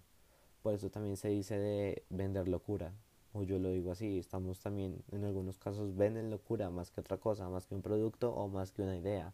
Por 0.63 0.75
eso 0.75 0.91
también 0.91 1.17
se 1.17 1.29
dice 1.29 1.59
de 1.59 2.03
vender 2.11 2.49
locura, 2.49 2.93
o 3.33 3.45
yo 3.45 3.61
lo 3.61 3.71
digo 3.71 3.93
así, 3.93 4.19
estamos 4.19 4.61
también 4.61 5.03
en 5.13 5.25
algunos 5.25 5.59
casos 5.59 5.97
venden 5.97 6.31
locura 6.31 6.69
más 6.71 6.91
que 6.91 7.01
otra 7.01 7.17
cosa, 7.17 7.49
más 7.49 7.67
que 7.67 7.77
un 7.77 7.83
producto 7.83 8.35
o 8.35 8.49
más 8.49 8.73
que 8.73 8.83
una 8.83 8.97
idea. 8.97 9.33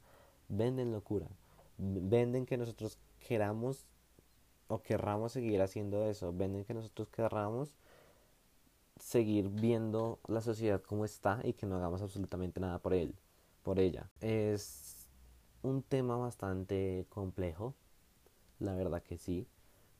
Venden 0.48 0.92
locura. 0.92 1.26
Venden 1.78 2.46
que 2.46 2.58
nosotros 2.58 2.98
queramos 3.26 3.86
o 4.68 4.82
querramos 4.82 5.32
seguir 5.32 5.62
haciendo 5.62 6.08
eso. 6.08 6.32
Venden 6.32 6.64
que 6.64 6.74
nosotros 6.74 7.08
querramos 7.08 7.72
seguir 8.98 9.48
viendo 9.48 10.20
la 10.26 10.40
sociedad 10.40 10.82
como 10.82 11.04
está 11.04 11.40
y 11.44 11.52
que 11.52 11.66
no 11.66 11.76
hagamos 11.76 12.02
absolutamente 12.02 12.60
nada 12.60 12.78
por 12.78 12.94
él, 12.94 13.14
por 13.62 13.78
ella. 13.78 14.10
Es 14.20 15.06
un 15.62 15.82
tema 15.82 16.16
bastante 16.16 17.06
complejo, 17.08 17.74
la 18.58 18.74
verdad 18.74 19.02
que 19.02 19.18
sí 19.18 19.46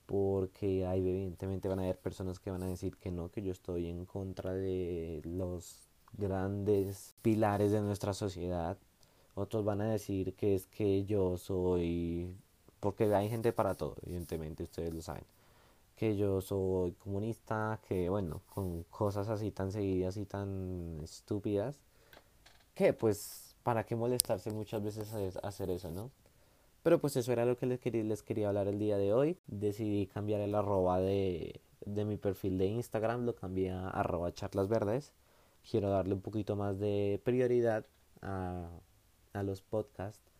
porque 0.07 0.85
hay 0.87 1.07
evidentemente 1.07 1.67
van 1.67 1.79
a 1.79 1.83
haber 1.83 1.99
personas 1.99 2.39
que 2.39 2.49
van 2.49 2.63
a 2.63 2.67
decir 2.67 2.95
que 2.95 3.11
no, 3.11 3.29
que 3.29 3.43
yo 3.43 3.51
estoy 3.51 3.87
en 3.87 4.05
contra 4.05 4.53
de 4.53 5.21
los 5.25 5.89
grandes 6.13 7.13
pilares 7.21 7.71
de 7.73 7.81
nuestra 7.81 8.13
sociedad. 8.13 8.77
Otros 9.35 9.65
van 9.65 9.81
a 9.81 9.91
decir 9.91 10.33
que 10.33 10.55
es 10.55 10.65
que 10.65 11.03
yo 11.05 11.37
soy, 11.37 12.33
porque 12.79 13.13
hay 13.13 13.29
gente 13.29 13.51
para 13.51 13.75
todo, 13.75 13.97
evidentemente 14.01 14.63
ustedes 14.63 14.93
lo 14.93 15.01
saben, 15.01 15.25
que 15.97 16.15
yo 16.15 16.41
soy 16.41 16.93
comunista, 16.93 17.81
que 17.87 18.07
bueno, 18.07 18.41
con 18.53 18.83
cosas 18.83 19.29
así 19.29 19.51
tan 19.51 19.71
seguidas 19.71 20.15
y 20.17 20.25
tan 20.25 20.99
estúpidas, 21.03 21.79
que 22.75 22.93
pues, 22.93 23.55
¿para 23.63 23.83
qué 23.83 23.95
molestarse 23.95 24.51
muchas 24.51 24.83
veces 24.83 25.11
a 25.13 25.47
hacer 25.47 25.71
eso, 25.71 25.91
no? 25.91 26.11
Pero 26.83 27.01
pues 27.01 27.17
eso 27.17 27.31
era 27.33 27.45
lo 27.45 27.57
que 27.57 27.65
les 27.65 27.79
quería, 27.79 28.03
les 28.03 28.21
quería 28.21 28.49
hablar 28.49 28.67
el 28.67 28.79
día 28.79 28.97
de 28.97 29.11
hoy. 29.11 29.37
Decidí 29.47 30.07
cambiar 30.07 30.39
el 30.41 30.55
arroba 30.55 30.99
de, 30.99 31.59
de 31.85 32.05
mi 32.05 32.17
perfil 32.17 32.57
de 32.59 32.67
Instagram, 32.67 33.25
lo 33.25 33.35
cambié 33.35 33.71
a 33.71 33.89
arroba 33.89 34.31
charlas 34.33 34.67
verdes. 34.69 35.11
Quiero 35.69 35.89
darle 35.89 36.13
un 36.13 36.21
poquito 36.21 36.55
más 36.55 36.79
de 36.79 37.19
prioridad 37.25 37.85
a, 38.21 38.69
a 39.33 39.43
los 39.43 39.61
podcasts 39.63 40.36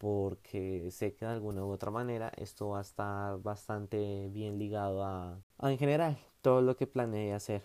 porque 0.00 0.90
sé 0.90 1.12
que 1.14 1.26
de 1.26 1.32
alguna 1.32 1.62
u 1.62 1.70
otra 1.70 1.90
manera 1.90 2.32
esto 2.38 2.70
va 2.70 2.78
a 2.78 2.82
estar 2.82 3.38
bastante 3.42 4.28
bien 4.30 4.58
ligado 4.58 5.04
a, 5.04 5.38
en 5.62 5.76
general 5.76 6.18
todo 6.40 6.62
lo 6.62 6.74
que 6.74 6.86
planeé 6.86 7.34
hacer. 7.34 7.62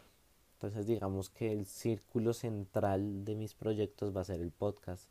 Entonces 0.56 0.86
digamos 0.86 1.30
que 1.30 1.54
el 1.54 1.66
círculo 1.66 2.34
central 2.34 3.24
de 3.24 3.36
mis 3.36 3.54
proyectos 3.54 4.14
va 4.16 4.22
a 4.22 4.26
ser 4.26 4.42
el 4.42 4.52
podcast 4.52 5.08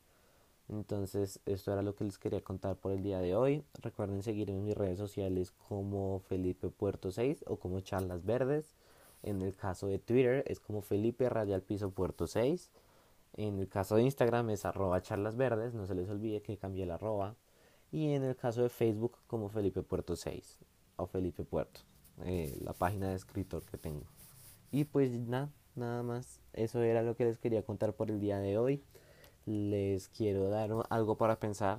Entonces, 0.69 1.41
esto 1.47 1.73
era 1.73 1.83
lo 1.83 1.95
que 1.97 2.05
les 2.05 2.19
quería 2.19 2.43
contar 2.43 2.77
por 2.77 2.93
el 2.93 3.03
día 3.03 3.21
de 3.21 3.35
hoy. 3.35 3.65
Recuerden 3.83 4.23
seguirme 4.23 4.59
en 4.59 4.65
mis 4.65 4.77
redes 4.77 4.99
sociales 4.99 5.53
como 5.69 6.21
Felipe 6.29 6.69
Puerto 6.69 7.11
6 7.11 7.45
o 7.47 7.57
como 7.57 7.81
Charlas 7.81 8.25
Verdes. 8.25 8.75
En 9.23 9.43
el 9.43 9.57
caso 9.57 9.87
de 9.87 9.99
Twitter 9.99 10.45
es 10.47 10.61
como 10.61 10.83
Felipe 10.83 11.29
Rayal 11.31 11.63
Piso 11.63 11.91
Puerto 11.91 12.27
6. 12.27 12.71
En 13.37 13.59
el 13.59 13.69
caso 13.69 13.97
de 13.97 14.03
Instagram 14.03 14.51
es 14.51 14.65
arroba 14.65 15.03
charlas 15.03 15.35
no 15.37 15.87
se 15.87 15.95
les 15.95 16.09
olvide 16.09 16.43
que 16.43 16.57
cambié 16.57 16.87
la 16.87 16.95
arroba. 16.95 17.37
Y 17.91 18.13
en 18.13 18.25
el 18.25 18.37
caso 18.37 18.63
de 18.63 18.69
Facebook 18.69 19.19
como 19.27 19.49
Felipe 19.49 19.83
Puerto 19.83 20.17
6 20.17 20.59
o 20.97 21.07
Felipe 21.07 21.45
Puerto, 21.45 21.81
eh, 22.25 22.57
la 22.63 22.73
página 22.73 23.11
de 23.11 23.17
escritor 23.17 23.65
que 23.65 23.79
tengo. 23.79 24.07
Y 24.73 24.85
pues 24.85 25.11
nada, 25.21 25.51
nada 25.77 26.03
más. 26.03 26.41
Eso 26.53 26.83
era 26.83 27.03
lo 27.03 27.17
que 27.17 27.25
les 27.25 27.39
quería 27.39 27.63
contar 27.63 27.95
por 27.95 28.11
el 28.11 28.21
día 28.21 28.39
de 28.39 28.59
hoy 28.59 28.83
les 29.47 30.09
quiero 30.09 30.49
dar 30.49 30.71
algo 30.91 31.17
para 31.17 31.39
pensar, 31.39 31.79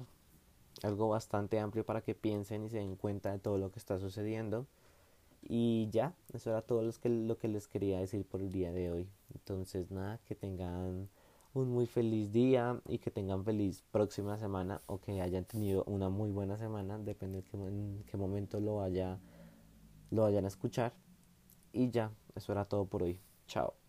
algo 0.84 1.10
bastante 1.10 1.60
amplio 1.60 1.86
para 1.86 2.02
que 2.02 2.16
piensen 2.16 2.66
y 2.66 2.70
se 2.70 2.78
den 2.78 2.96
cuenta 2.96 3.32
de 3.32 3.40
todo 3.40 3.58
lo 3.58 3.72
que 3.72 3.80
está 3.80 4.00
sucediendo. 4.00 4.68
Y 5.48 5.90
ya, 5.92 6.14
eso 6.34 6.50
era 6.50 6.62
todo 6.62 6.82
lo 6.82 6.92
que, 6.94 7.10
lo 7.10 7.38
que 7.38 7.48
les 7.48 7.68
quería 7.68 8.00
decir 8.00 8.26
por 8.26 8.42
el 8.42 8.52
día 8.52 8.72
de 8.72 8.92
hoy. 8.92 9.08
Entonces, 9.34 9.92
nada, 9.92 10.20
que 10.26 10.36
tengan 10.36 11.10
un 11.56 11.72
muy 11.72 11.86
feliz 11.88 12.32
día 12.32 12.82
y 12.88 13.00
que 13.00 13.12
tengan 13.12 13.44
feliz 13.44 13.84
próxima 13.92 14.38
semana 14.38 14.82
o 14.88 15.00
que 15.00 15.22
hayan 15.22 15.46
tenido 15.46 15.84
una 15.86 16.10
muy 16.10 16.32
buena 16.32 16.58
semana, 16.58 16.98
depende 17.00 17.42
de 17.42 17.68
en 17.68 18.04
qué 18.06 18.18
momento 18.18 18.60
lo, 18.60 18.78
vaya, 18.78 19.20
lo 20.12 20.24
vayan 20.24 20.46
a 20.46 20.50
escuchar. 20.50 20.94
Y 21.74 21.90
ya, 21.92 22.12
eso 22.36 22.52
era 22.52 22.66
todo 22.66 22.86
por 22.86 23.04
hoy. 23.04 23.20
Chao. 23.48 23.85